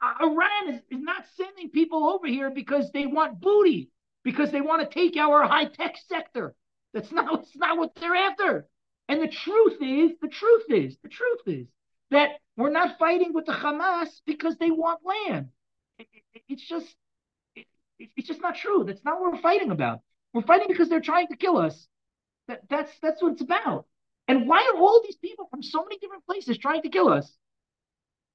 [0.02, 3.90] Iran is, is not sending people over here because they want booty,
[4.24, 6.56] because they want to take our high tech sector.
[6.94, 8.68] That's not, that's not what they're after.
[9.08, 11.68] And the truth is, the truth is, the truth is
[12.12, 15.50] that we're not fighting with the Hamas because they want land.
[16.00, 16.96] It- it- it's just,
[17.56, 17.68] it-
[18.18, 18.84] it's just not true.
[18.84, 20.02] That's not what we're fighting about.
[20.34, 21.88] We're fighting because they're trying to kill us.
[22.48, 23.86] That, that's that's what it's about.
[24.28, 27.32] And why are all these people from so many different places trying to kill us?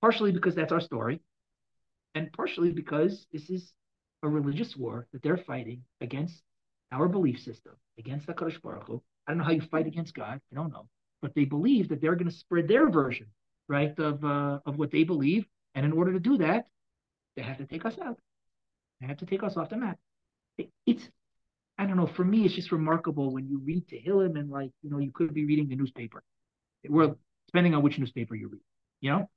[0.01, 1.21] Partially because that's our story,
[2.17, 3.75] and partially because this is
[4.23, 6.43] a religious war that they're fighting against
[6.91, 9.03] our belief system, against the Kadosh Baruch Hu.
[9.27, 10.41] I don't know how you fight against God.
[10.51, 10.89] I don't know,
[11.21, 13.27] but they believe that they're going to spread their version,
[13.69, 15.45] right, of uh, of what they believe,
[15.75, 16.67] and in order to do that,
[17.37, 18.19] they have to take us out.
[19.01, 19.99] They have to take us off the map.
[20.57, 21.07] It, it's
[21.77, 22.07] I don't know.
[22.07, 25.35] For me, it's just remarkable when you read Tehillim and like you know you could
[25.35, 26.25] be reading the newspaper.
[26.89, 28.63] Well, depending on which newspaper you read,
[29.03, 29.29] you know.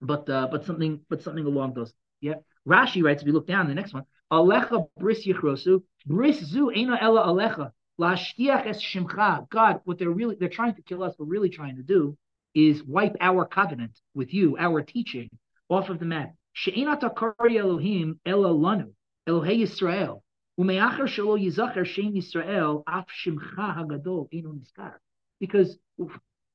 [0.00, 1.92] But uh, but something but something along those.
[2.20, 2.34] Yeah.
[2.66, 6.98] Rashi writes if you look down the next one, Alecha bris yichrosu bris zu ena
[7.00, 9.48] ella alecha lashtiach es shimcha.
[9.48, 11.14] God, what they're really they're trying to kill us.
[11.18, 12.16] We're really trying to do
[12.54, 15.28] is wipe our covenant with you, our teaching,
[15.68, 16.34] off of the map.
[16.54, 18.92] She'ena takari Elohim ella lanu
[19.28, 20.22] Elohei Yisrael.
[20.58, 24.94] Umeacher shelo yizacher shem Yisrael af shimcha hagadol niskar.
[25.38, 25.78] Because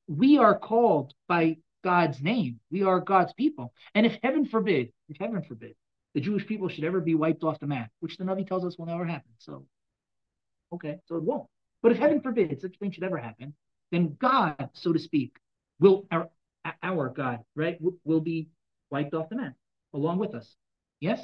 [0.08, 2.60] we are called by God's name.
[2.70, 3.72] We are God's people.
[3.94, 5.74] And if heaven forbid, if heaven forbid,
[6.14, 8.76] the Jewish people should ever be wiped off the map, which the Navi tells us
[8.78, 9.30] will never happen.
[9.38, 9.66] So,
[10.72, 11.46] okay, so it won't.
[11.82, 13.54] But if heaven forbid such a thing should ever happen,
[13.90, 15.36] then God, so to speak,
[15.80, 16.28] will our,
[16.82, 18.48] our God, right, will, be
[18.90, 19.54] wiped off the map
[19.94, 20.54] along with us.
[21.00, 21.20] Yes,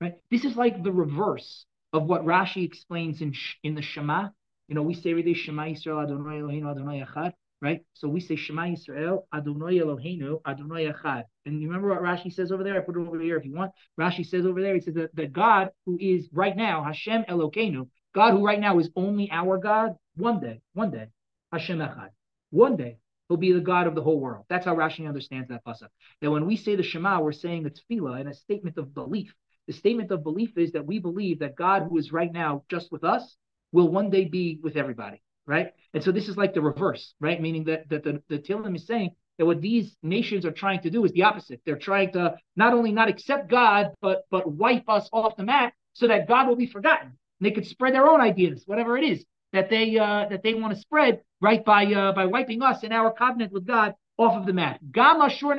[0.00, 0.14] right.
[0.30, 4.28] This is like the reverse of what Rashi explains in in the Shema.
[4.68, 7.80] You know, we say every day Shema Yisrael Adonai Eloheinu Adonai Echad right?
[7.92, 11.24] So we say Shema Yisrael, Adonai Eloheinu, Adonai Echad.
[11.44, 12.76] And you remember what Rashi says over there?
[12.76, 13.72] I put it over here if you want.
[13.98, 17.88] Rashi says over there, he says that, that God who is right now, Hashem Elokeinu,
[18.14, 21.08] God who right now is only our God, one day, one day,
[21.52, 22.08] Hashem Echad.
[22.50, 22.96] One day,
[23.28, 24.46] he'll be the God of the whole world.
[24.48, 25.88] That's how Rashi understands that pasuk.
[26.20, 29.34] That when we say the Shema, we're saying a tefillah and a statement of belief.
[29.66, 32.90] The statement of belief is that we believe that God who is right now just
[32.90, 33.36] with us
[33.70, 35.72] will one day be with everybody right?
[35.92, 37.40] And so this is like the reverse, right?
[37.40, 40.90] Meaning that, that the, the Tehillim is saying that what these nations are trying to
[40.90, 41.60] do is the opposite.
[41.66, 45.74] They're trying to not only not accept God, but but wipe us off the map
[45.92, 47.08] so that God will be forgotten.
[47.08, 50.54] And they could spread their own ideas, whatever it is that they uh, that they
[50.54, 51.64] want to spread, right?
[51.64, 54.78] By uh, by wiping us and our covenant with God off of the map.
[54.92, 55.54] Gam Ashur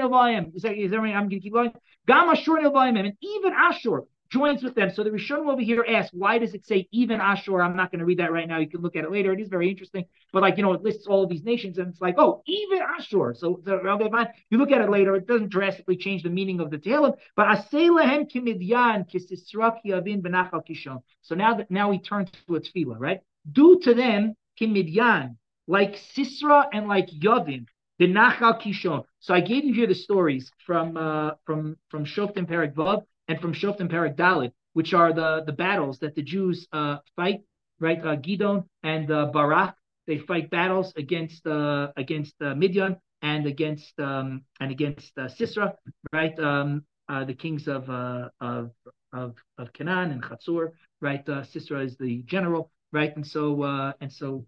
[0.54, 1.74] Is that, is any, I'm going to keep going.
[2.08, 4.90] Gam Ashur And even Ashur, joins with them.
[4.90, 7.62] So the Rishonim over here asks, why does it say even Ashur?
[7.62, 8.60] I'm not going to read that right now.
[8.60, 9.34] You can look at it later.
[9.34, 10.06] It is very interesting.
[10.32, 12.80] But like, you know, it lists all of these nations and it's like, oh, even
[12.82, 13.36] Ashur.
[13.38, 14.30] So, so okay.
[14.50, 15.16] You look at it later.
[15.16, 17.14] It doesn't drastically change the meaning of the Tehillim.
[17.36, 21.02] But Aselehem kimidyan kisisra kiavin benachal kishon.
[21.22, 23.20] So now that now we turn to a tefillah, right?
[23.52, 25.36] Do to them kimidyan,
[25.68, 27.66] like Sisra and like Yavin,
[28.00, 29.04] the Kishon.
[29.20, 33.40] So I gave you here the stories from uh, from from Shoftim Perak Vav and
[33.40, 37.40] from Shoftim Perak Dalit, which are the, the battles that the Jews uh, fight,
[37.80, 37.98] right?
[38.00, 39.74] Uh, Gidon and uh, Barak,
[40.06, 45.74] they fight battles against uh, against uh, Midian and against um, and against uh, Sisera,
[46.12, 46.38] right?
[46.40, 48.72] Um, uh, the kings of uh, of
[49.14, 51.28] of of Canaan and Chatzur, right?
[51.30, 53.16] Uh, Sisera is the general, right?
[53.16, 54.46] And so uh, and so,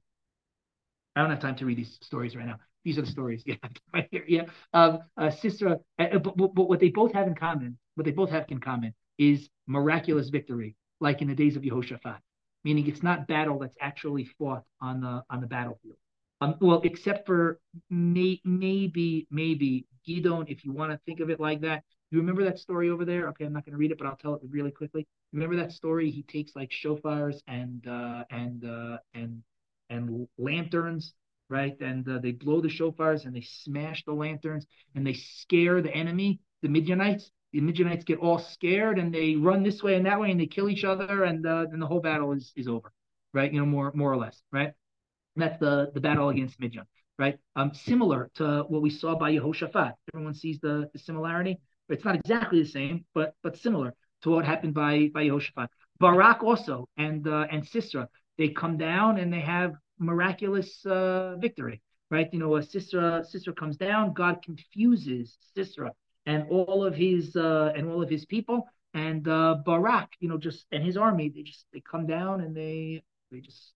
[1.15, 2.59] I don't have time to read these stories right now.
[2.83, 3.55] These are the stories, yeah,
[3.93, 4.43] right here, yeah.
[4.73, 8.29] Um, uh, Sisera, uh, but, but what they both have in common what they both
[8.29, 12.17] have in common is miraculous victory, like in the days of Yehoshaphat,
[12.63, 15.97] meaning it's not battle that's actually fought on the on the battlefield.
[16.41, 17.59] Um, well, except for
[17.89, 21.83] may, maybe maybe Gidon, if you want to think of it like that.
[22.11, 23.27] You remember that story over there?
[23.29, 25.07] Okay, I'm not going to read it, but I'll tell it really quickly.
[25.31, 26.11] Remember that story?
[26.11, 29.41] He takes like shofars and uh, and uh, and
[29.89, 31.13] and lanterns,
[31.53, 31.79] right?
[31.79, 35.95] And uh, they blow the shofars and they smash the lanterns and they scare the
[35.95, 40.19] enemy, the Midianites, the Midianites get all scared and they run this way and that
[40.19, 42.91] way and they kill each other and uh, then the whole battle is is over,
[43.35, 43.53] right?
[43.53, 44.71] You know, more more or less, right?
[45.35, 46.85] And that's the the battle against Midian,
[47.19, 47.37] right?
[47.55, 49.93] Um, similar to what we saw by Yehoshaphat.
[50.11, 51.59] Everyone sees the, the similarity.
[51.89, 53.93] It's not exactly the same, but but similar
[54.23, 55.67] to what happened by by Yehoshaphat.
[55.99, 61.81] Barak also and uh, and Sisera, they come down and they have miraculous uh, victory,
[62.09, 62.29] right?
[62.33, 65.93] You know, Sisera Sisera comes down, God confuses Sisera
[66.25, 70.37] and all of his uh, and all of his people and uh, Barak, you know,
[70.37, 73.73] just and his army, they just they come down and they they just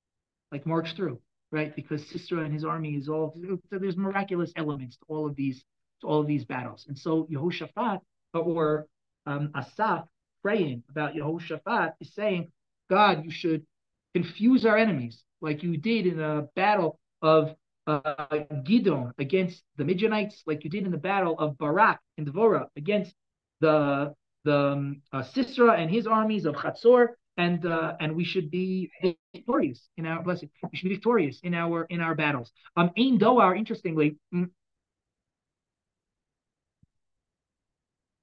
[0.51, 1.20] like march through,
[1.51, 1.76] right?
[1.76, 3.36] Because Sisera and his army is all
[3.72, 5.63] there's miraculous elements to all of these
[6.01, 8.01] to all of these battles, and so Yehoshaphat
[8.34, 8.86] or
[9.26, 10.07] um, Asaph
[10.43, 12.51] praying about Yehoshaphat is saying,
[12.89, 13.65] God, you should
[14.13, 17.55] confuse our enemies like you did in a battle of
[17.88, 18.27] uh,
[18.67, 23.15] Gidon against the Midianites, like you did in the battle of Barak and Devorah against
[23.61, 24.13] the
[24.43, 28.91] the um, uh, Sisera and his armies of Chatzor, and uh, and we should be
[29.33, 30.49] victorious in our blessing.
[30.71, 32.51] We should be victorious in our in our battles.
[32.75, 34.49] Um, Ein Doar, interestingly, mm,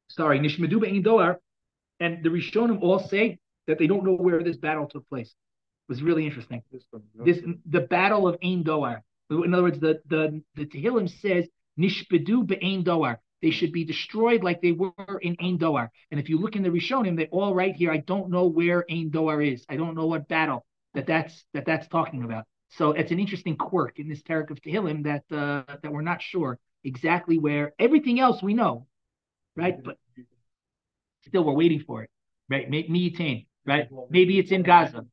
[0.09, 1.37] sorry, Nishmedu Ein Doar,
[2.01, 5.35] and the Rishonim all say that they don't know where this battle took place.
[5.89, 6.63] Was really interesting.
[7.25, 9.03] This the battle of Ein Doar.
[9.31, 11.47] In other words, the the the Tehillim says
[11.79, 13.19] Nishbedu be'Ein Doar.
[13.43, 15.91] They should be destroyed like they were in Ein Doar.
[16.11, 17.93] And if you look in the Rishonim, they all right here.
[17.93, 19.67] I don't know where Ein Doar is.
[19.69, 20.65] I don't know what battle
[20.95, 22.45] that that's that that's talking about.
[22.71, 26.23] So it's an interesting quirk in this Perek of Tehillim that uh, that we're not
[26.23, 27.73] sure exactly where.
[27.79, 28.87] Everything else we know,
[29.55, 29.77] right?
[29.83, 29.99] But
[31.27, 32.11] still, we're waiting for it,
[32.49, 32.71] right?
[32.71, 33.89] Miyitain, right?
[34.11, 35.05] Maybe it's in Gaza.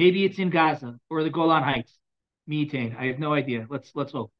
[0.00, 1.92] Maybe it's in Gaza or the Golan Heights.
[2.48, 2.96] Miyitain.
[2.98, 3.66] I have no idea.
[3.68, 4.32] Let's let's hope.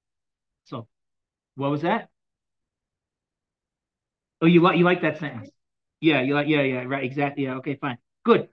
[0.64, 0.88] So,
[1.54, 2.08] what was that?
[4.40, 5.50] Oh, you like you like that sentence?
[6.00, 8.48] Yeah, you like yeah yeah right exactly yeah okay fine good.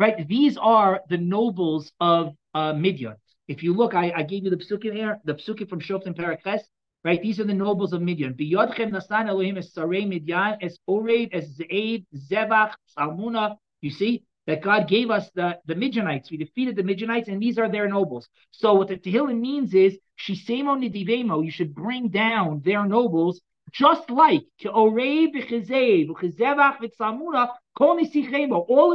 [0.00, 3.16] Right, these are the nobles of uh, Midian.
[3.48, 6.42] If you look, I, I gave you the psukim here, the psukim from Shoftim Perek
[6.42, 6.62] Ches.
[7.04, 8.34] Right, these are the nobles of Midian.
[8.34, 13.56] Biyodchem nasan Elohim sarei Midian es orev es ze'ed zevach salmuna.
[13.80, 16.30] You see, that God gave us the, the Midianites.
[16.30, 18.28] We defeated the Midianites, and these are their nobles.
[18.50, 23.42] So what the Tehillim means is, Shisemo nidivemo, you should bring down their nobles,
[23.72, 24.96] just like all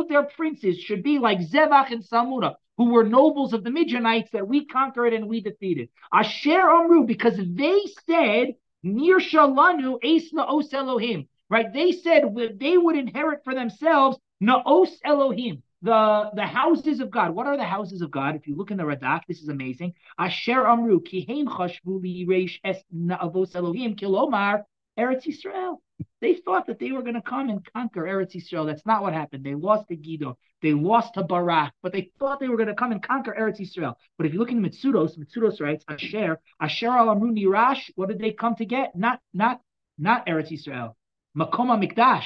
[0.02, 4.32] of their princes should be like Zevach and Salmuna, who were nobles of the Midianites
[4.32, 5.90] that we conquered and we defeated.
[6.12, 11.28] Asher Amru, because they said, Nir Shalanu Esna Os Elohim.
[11.50, 11.72] Right?
[11.72, 12.24] They said
[12.60, 17.32] they would inherit for themselves Naos Elohim, the, the houses of God.
[17.32, 18.36] What are the houses of God?
[18.36, 19.94] If you look in the Radak, this is amazing.
[20.18, 24.64] Asher Amru, Kihem Chashvu Reish Es Naavos Elohim, Kilomar,
[24.98, 25.78] Eretz Yisrael.
[26.22, 28.66] They thought that they were going to come and conquer Eretz Yisrael.
[28.66, 29.46] That's not what happened.
[29.46, 30.34] They lost to Gideon.
[30.64, 33.60] They lost to Barak, but they thought they were going to come and conquer Eretz
[33.60, 34.00] Israel.
[34.18, 38.20] But if you look in Mitzudos, Mitzudos writes, Asher, Asher al Amru Nirash, what did
[38.20, 38.96] they come to get?
[38.96, 39.60] Not, not,
[40.00, 40.94] not Eretz Yisrael.
[41.38, 42.24] Makoma Mikdash.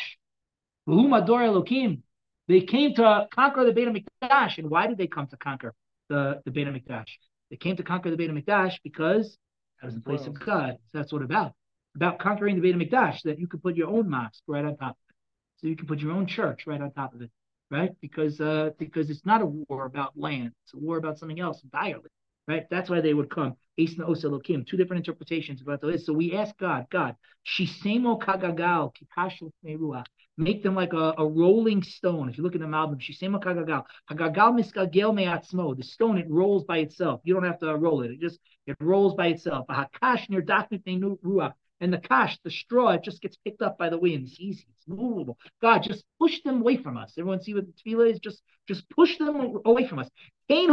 [0.88, 2.02] Ador Elokim.
[2.48, 4.60] They came to conquer the Beit HaMikdash.
[4.60, 5.74] And why did they come to conquer
[6.08, 7.08] the, the Beit HaMikdash?
[7.50, 9.36] They came to conquer the Beit HaMikdash because
[9.82, 10.78] that was the place of God.
[10.92, 11.54] So that's what about.
[11.96, 14.92] About conquering the Beit HaMikdash, that you could put your own mosque right on top
[14.92, 15.16] of it.
[15.58, 17.32] So you can put your own church right on top of it,
[17.70, 17.92] right?
[18.02, 20.52] Because uh, because it's not a war about land.
[20.66, 22.10] It's a war about something else entirely,
[22.48, 22.66] right?
[22.70, 23.56] That's why they would come.
[23.80, 26.06] Esna Oselokim, two different interpretations about this.
[26.06, 27.16] So we ask God, God,
[27.46, 28.94] Shisemo Kagagal,
[29.66, 30.06] Meruach
[30.38, 32.30] make them like a, a rolling stone.
[32.30, 36.64] If you look at the Malbim, Shisema Kagagal, Hagagal Miskagel Meatzmo, the stone, it rolls
[36.64, 37.22] by itself.
[37.24, 38.12] You don't have to roll it.
[38.12, 39.68] It just, it rolls by itself.
[39.68, 41.54] Hakash near Ruach.
[41.80, 44.28] And the kash, the straw, it just gets picked up by the wind.
[44.28, 44.66] It's easy.
[44.70, 45.38] It's movable.
[45.62, 47.14] God, just push them away from us.
[47.18, 48.20] Everyone see what the tefillah is?
[48.20, 50.10] Just, just push them away from us.
[50.48, 50.70] When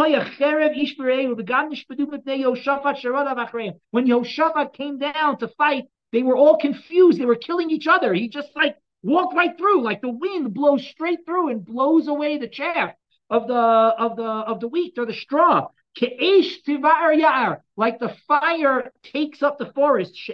[4.06, 7.20] Yehoshaphat came down to fight, they were all confused.
[7.20, 8.14] They were killing each other.
[8.14, 12.38] He just like walked right through, like the wind blows straight through and blows away
[12.38, 12.94] the chaff
[13.30, 15.68] of the of the of the wheat or the straw.
[16.00, 20.30] Like the fire takes up the forest.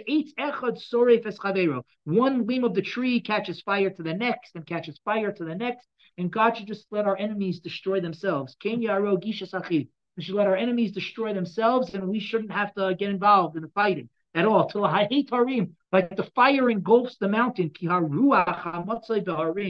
[2.03, 5.53] One limb of the tree catches fire to the next and catches fire to the
[5.55, 5.87] next.
[6.17, 8.55] And God should just let our enemies destroy themselves.
[8.63, 13.61] We should let our enemies destroy themselves and we shouldn't have to get involved in
[13.61, 14.69] the fighting at all.
[14.73, 17.71] Like the fire engulfs the mountain,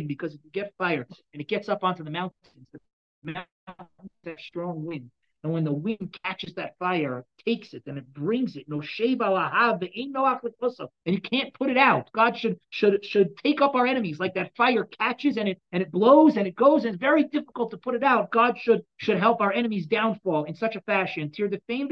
[0.08, 2.68] because if you get fire and it gets up onto the mountains,
[3.24, 3.90] the mountains
[4.26, 5.12] have strong wind.
[5.44, 8.70] And when the wind catches that fire, takes it, and it brings it.
[8.70, 10.26] No ain't no
[11.06, 12.12] and you can't put it out.
[12.14, 15.82] God should should should take up our enemies like that fire catches and it and
[15.82, 18.32] it blows and it goes, and it's very difficult to put it out.
[18.32, 21.32] God should should help our enemies' downfall in such a fashion.
[21.32, 21.90] Tir the fame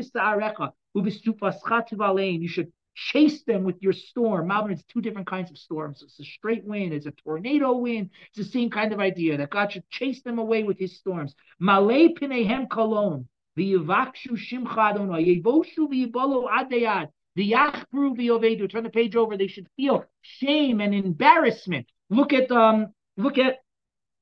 [2.42, 4.50] you should chase them with your storm.
[4.50, 6.02] Malbim, it's two different kinds of storms.
[6.04, 8.10] It's a straight wind, it's a tornado wind.
[8.30, 11.34] It's the same kind of idea that God should chase them away with his storms.
[11.60, 13.26] Malay pinehem kolon.
[13.58, 15.42] V'yivakshu shimcha Adonai.
[15.42, 17.10] Yevoshu v'yibolo adayad.
[17.38, 18.70] V'yachbru v'yovedu.
[18.70, 19.38] Turn the page over.
[19.38, 21.88] They should feel shame and embarrassment.
[22.10, 22.88] Look at um.
[23.18, 23.58] Look at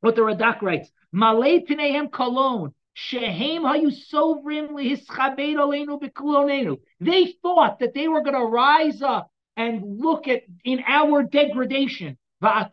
[0.01, 0.91] what the Radak writes.
[1.11, 2.73] Malay pinehem kolon.
[2.93, 6.79] Shehem hayusovrim lihischabed aleinu bekulonenu.
[6.99, 12.17] They thought that they were going to rise up and look at in our degradation.
[12.39, 12.69] And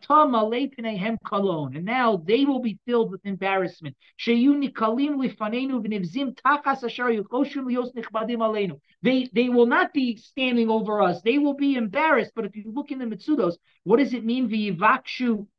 [1.85, 3.95] now they will be filled with embarrassment.
[4.25, 4.45] They
[9.33, 11.21] they will not be standing over us.
[11.23, 12.33] They will be embarrassed.
[12.35, 14.45] But if you look in the Mitsudos, what does it mean?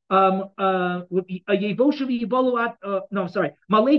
[0.09, 3.99] um uh v'yibolu uh no I'm sorry malay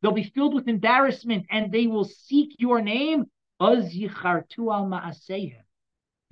[0.00, 3.26] they'll be filled with embarrassment and they will seek your name
[3.60, 5.67] az al ma'aseihem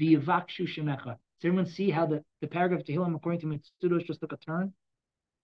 [0.00, 1.16] shemecha.
[1.38, 4.36] Does everyone see how the, the paragraph of Tehillim according to Mitsudos just took a
[4.36, 4.72] turn?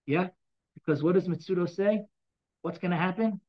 [0.06, 0.28] Yeah?
[0.74, 2.02] Because what does Mitsudo say?
[2.62, 3.40] What's going to happen?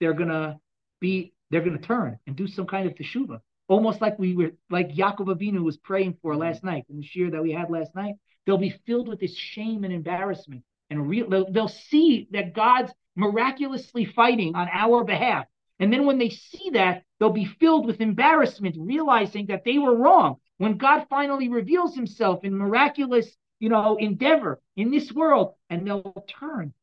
[0.00, 0.58] They're going to
[1.00, 3.40] be, they're going to turn and do some kind of teshuva.
[3.68, 7.30] Almost like we were, like Yaakov Avinu was praying for last night in the shir
[7.30, 8.14] that we had last night.
[8.46, 10.64] They'll be filled with this shame and embarrassment.
[10.88, 15.46] And real, they'll, they'll see that God's miraculously fighting on our behalf.
[15.78, 19.94] And then when they see that, they'll be filled with embarrassment, realizing that they were
[19.94, 20.36] wrong.
[20.60, 26.26] When God finally reveals himself in miraculous, you know, endeavor in this world, and they'll
[26.28, 26.74] turn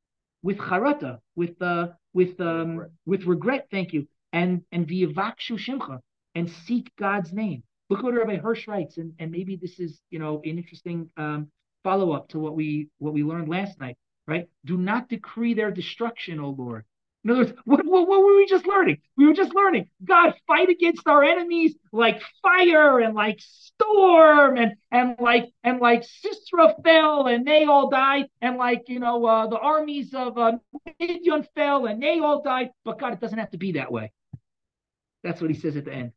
[0.41, 2.91] with charata, with uh, with um, regret.
[3.05, 3.67] with regret.
[3.69, 5.99] Thank you, and and v'yavakshu shimcha,
[6.33, 7.61] and seek God's name.
[7.91, 11.51] Look what Rabbi Hirsch writes, and, and maybe this is you know an interesting um,
[11.83, 13.97] follow up to what we what we learned last night.
[14.25, 14.49] Right?
[14.65, 16.83] Do not decree their destruction, O Lord.
[17.23, 18.99] In other words, what, what, what, were we just learning?
[19.17, 24.75] We were just learning God fight against our enemies like fire and like storm and
[24.91, 29.47] and like and like Sisera fell and they all died and like you know uh,
[29.47, 30.53] the armies of uh,
[30.99, 32.69] Midian fell and they all died.
[32.85, 34.11] But God, it doesn't have to be that way.
[35.23, 36.13] That's what he says at the end.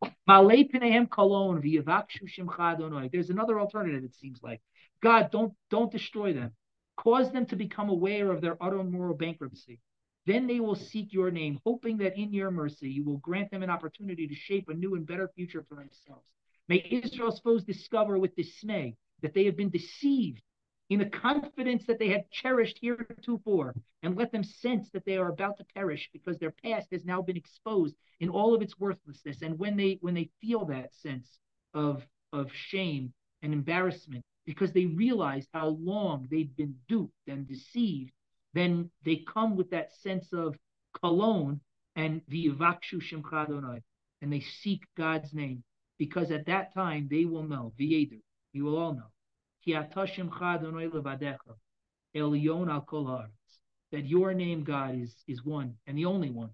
[3.12, 4.60] There's another alternative, it seems like.
[5.02, 6.52] God, don't don't destroy them.
[6.96, 9.80] Cause them to become aware of their utter moral bankruptcy.
[10.26, 13.62] Then they will seek your name, hoping that in your mercy you will grant them
[13.62, 16.26] an opportunity to shape a new and better future for themselves.
[16.68, 20.42] May Israel's foes discover with dismay that they have been deceived
[20.90, 25.28] in the confidence that they had cherished heretofore, and let them sense that they are
[25.28, 29.40] about to perish because their past has now been exposed in all of its worthlessness.
[29.42, 31.38] And when they when they feel that sense
[31.74, 33.12] of of shame
[33.42, 38.12] and embarrassment, because they realize how long they've been duped and deceived,
[38.52, 40.56] then they come with that sense of
[41.00, 41.60] cologne
[41.96, 43.80] and v'yivakshu shemcha
[44.22, 45.62] and they seek God's name,
[45.98, 48.20] because at that time they will know, v'yedu,
[48.52, 49.10] you will all know,
[53.92, 56.50] that your name, God, is, is one and the only one,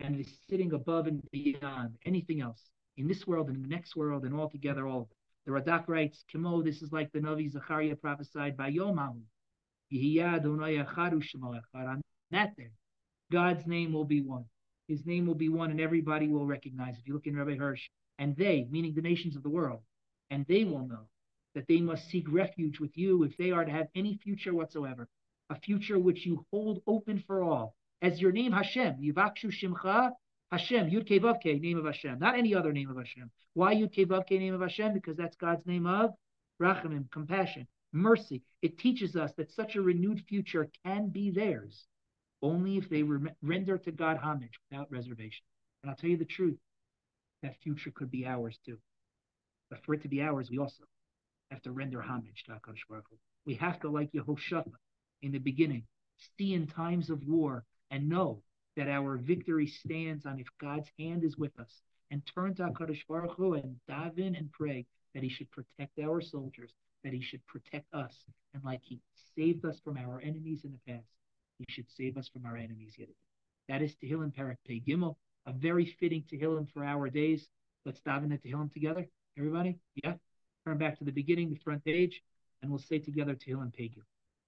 [0.00, 2.60] and is sitting above and beyond anything else
[2.96, 5.16] in this world and the next world and altogether all of it.
[5.46, 9.20] The Radak writes, Kimo, this is like the Navi Zachariah prophesied by Yomahu.
[12.30, 12.52] That
[13.30, 14.44] God's name will be one.
[14.88, 16.98] His name will be one, and everybody will recognize.
[16.98, 17.88] If you look in Rabbi Hirsch,
[18.18, 19.80] and they, meaning the nations of the world,
[20.30, 21.08] and they will know
[21.54, 25.08] that they must seek refuge with you if they are to have any future whatsoever,
[25.50, 27.76] a future which you hold open for all.
[28.02, 30.10] As your name Hashem, Yivakshu Shimcha,
[30.50, 33.30] Hashem, Yud Kevavke, name of Hashem, not any other name of Hashem.
[33.54, 34.92] Why Yud Kevavke, name of Hashem?
[34.92, 36.10] Because that's God's name of
[36.60, 38.42] Rachamim, compassion, mercy.
[38.60, 41.86] It teaches us that such a renewed future can be theirs
[42.42, 45.44] only if they re- render to God homage without reservation.
[45.82, 46.58] And I'll tell you the truth,
[47.42, 48.78] that future could be ours too.
[49.70, 50.84] But for it to be ours, we also
[51.50, 53.16] have to render homage to HaKadosh Baruch Hu.
[53.46, 54.72] We have to, like Yehoshaphat
[55.22, 55.84] in the beginning,
[56.36, 58.42] see in times of war and know
[58.76, 63.06] that our victory stands on if God's hand is with us and turn to HaKadosh
[63.08, 66.72] Baruch Hu and daven and pray that he should protect our soldiers,
[67.04, 68.24] that he should protect us.
[68.54, 69.00] And like he
[69.36, 71.06] saved us from our enemies in the past,
[71.58, 73.14] he should save us from our enemies yet again.
[73.68, 77.48] That is Tehillim Parak Pei Gimel, a very fitting Tehillim for our days.
[77.84, 79.06] Let's daven the Tehillim together.
[79.38, 79.78] Everybody?
[80.02, 80.14] Yeah?
[80.66, 82.22] Turn back to the beginning, the front page,
[82.62, 84.04] and we'll say together Tehillim Pei Gimel.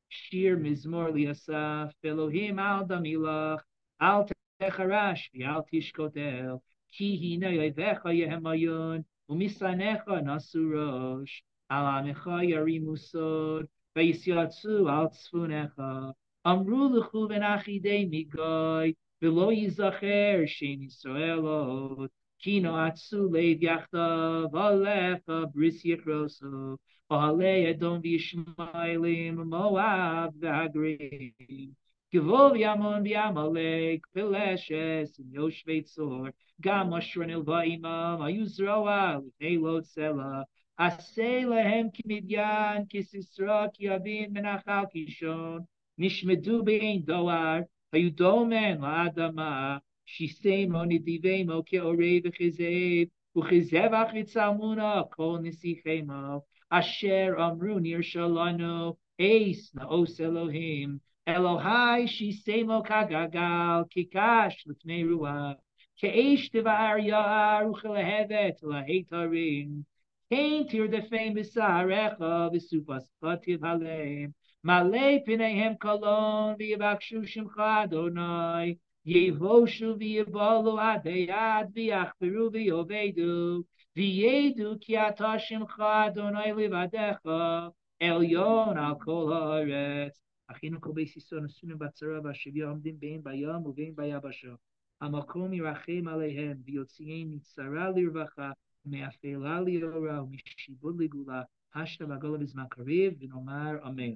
[0.09, 3.61] Shir Mizmor Liasaf, Elohim al Damilach,
[4.01, 4.29] al
[4.61, 6.61] Techarash, Al Tishkotel,
[6.93, 16.14] Ki Hina Yevecha Yehemayun, Umisanecha Nasurosh, Al Amecha Yarimu Sod, Vayisyatsu Al Tzfunecha,
[16.48, 17.80] אמרו לכו ונחי
[18.12, 25.22] מגוי, ולא ייזכר שם ישראל עוד, כי נועצו לב יחדיו, עליך
[25.54, 26.76] בריס יכרוסו,
[27.12, 31.82] אוהלי אדום וישמעאלים, מואב והגרים.
[32.14, 36.28] גבול ימון ויעמלק, פלשס, יושבי צור,
[36.62, 40.42] גם אשר נלווה עמם, היו זרוע לפני לא צלע,
[40.79, 45.61] עשה להם כמדיין, כסיסרא, כי אבין מנחל קישון,
[45.99, 47.61] נשמדו באין דואר,
[47.93, 53.07] היו דומן לאדמה, שיסמו נדיבמו כאורי וכזאב,
[53.39, 60.99] וכזבח יצלמונה כל נסיכמו, אשר אמרו נרשע לנו, אייס נאוס אלוהים,
[61.29, 65.53] אלוהי שיסמו כגגל, כקש לפני רוח,
[65.97, 69.96] כאש דבר יער וכלהבת להיתרים,
[70.30, 72.14] כן תרדפם בשעריך
[72.54, 74.30] וסופס פתיב עליהם,
[74.64, 78.76] מלא פניהם קלון ויבקשו שמך אדוני,
[79.06, 83.62] יבושו ויבולו עד היד ויחפרו ויאבדו,
[83.96, 90.18] V'yedu ki ata shimcha Adonai livadecha elyon al kol haaretz.
[90.52, 94.54] אחינו כל בייס ישראל נשונו בצרה והשביה עומדים בין בים ובין ביבשה.
[95.02, 98.52] המקום ירחם עליהם ויוציאם מצרה לרווחה
[98.86, 101.42] ומאפלה ליאורה ומשיבוד לגאולה.
[101.76, 104.14] השתה והגולה בזמן קריב ונאמר אמן.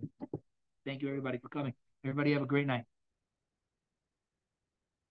[0.87, 1.73] Thank you everybody for coming.
[2.05, 2.85] Everybody have a great night.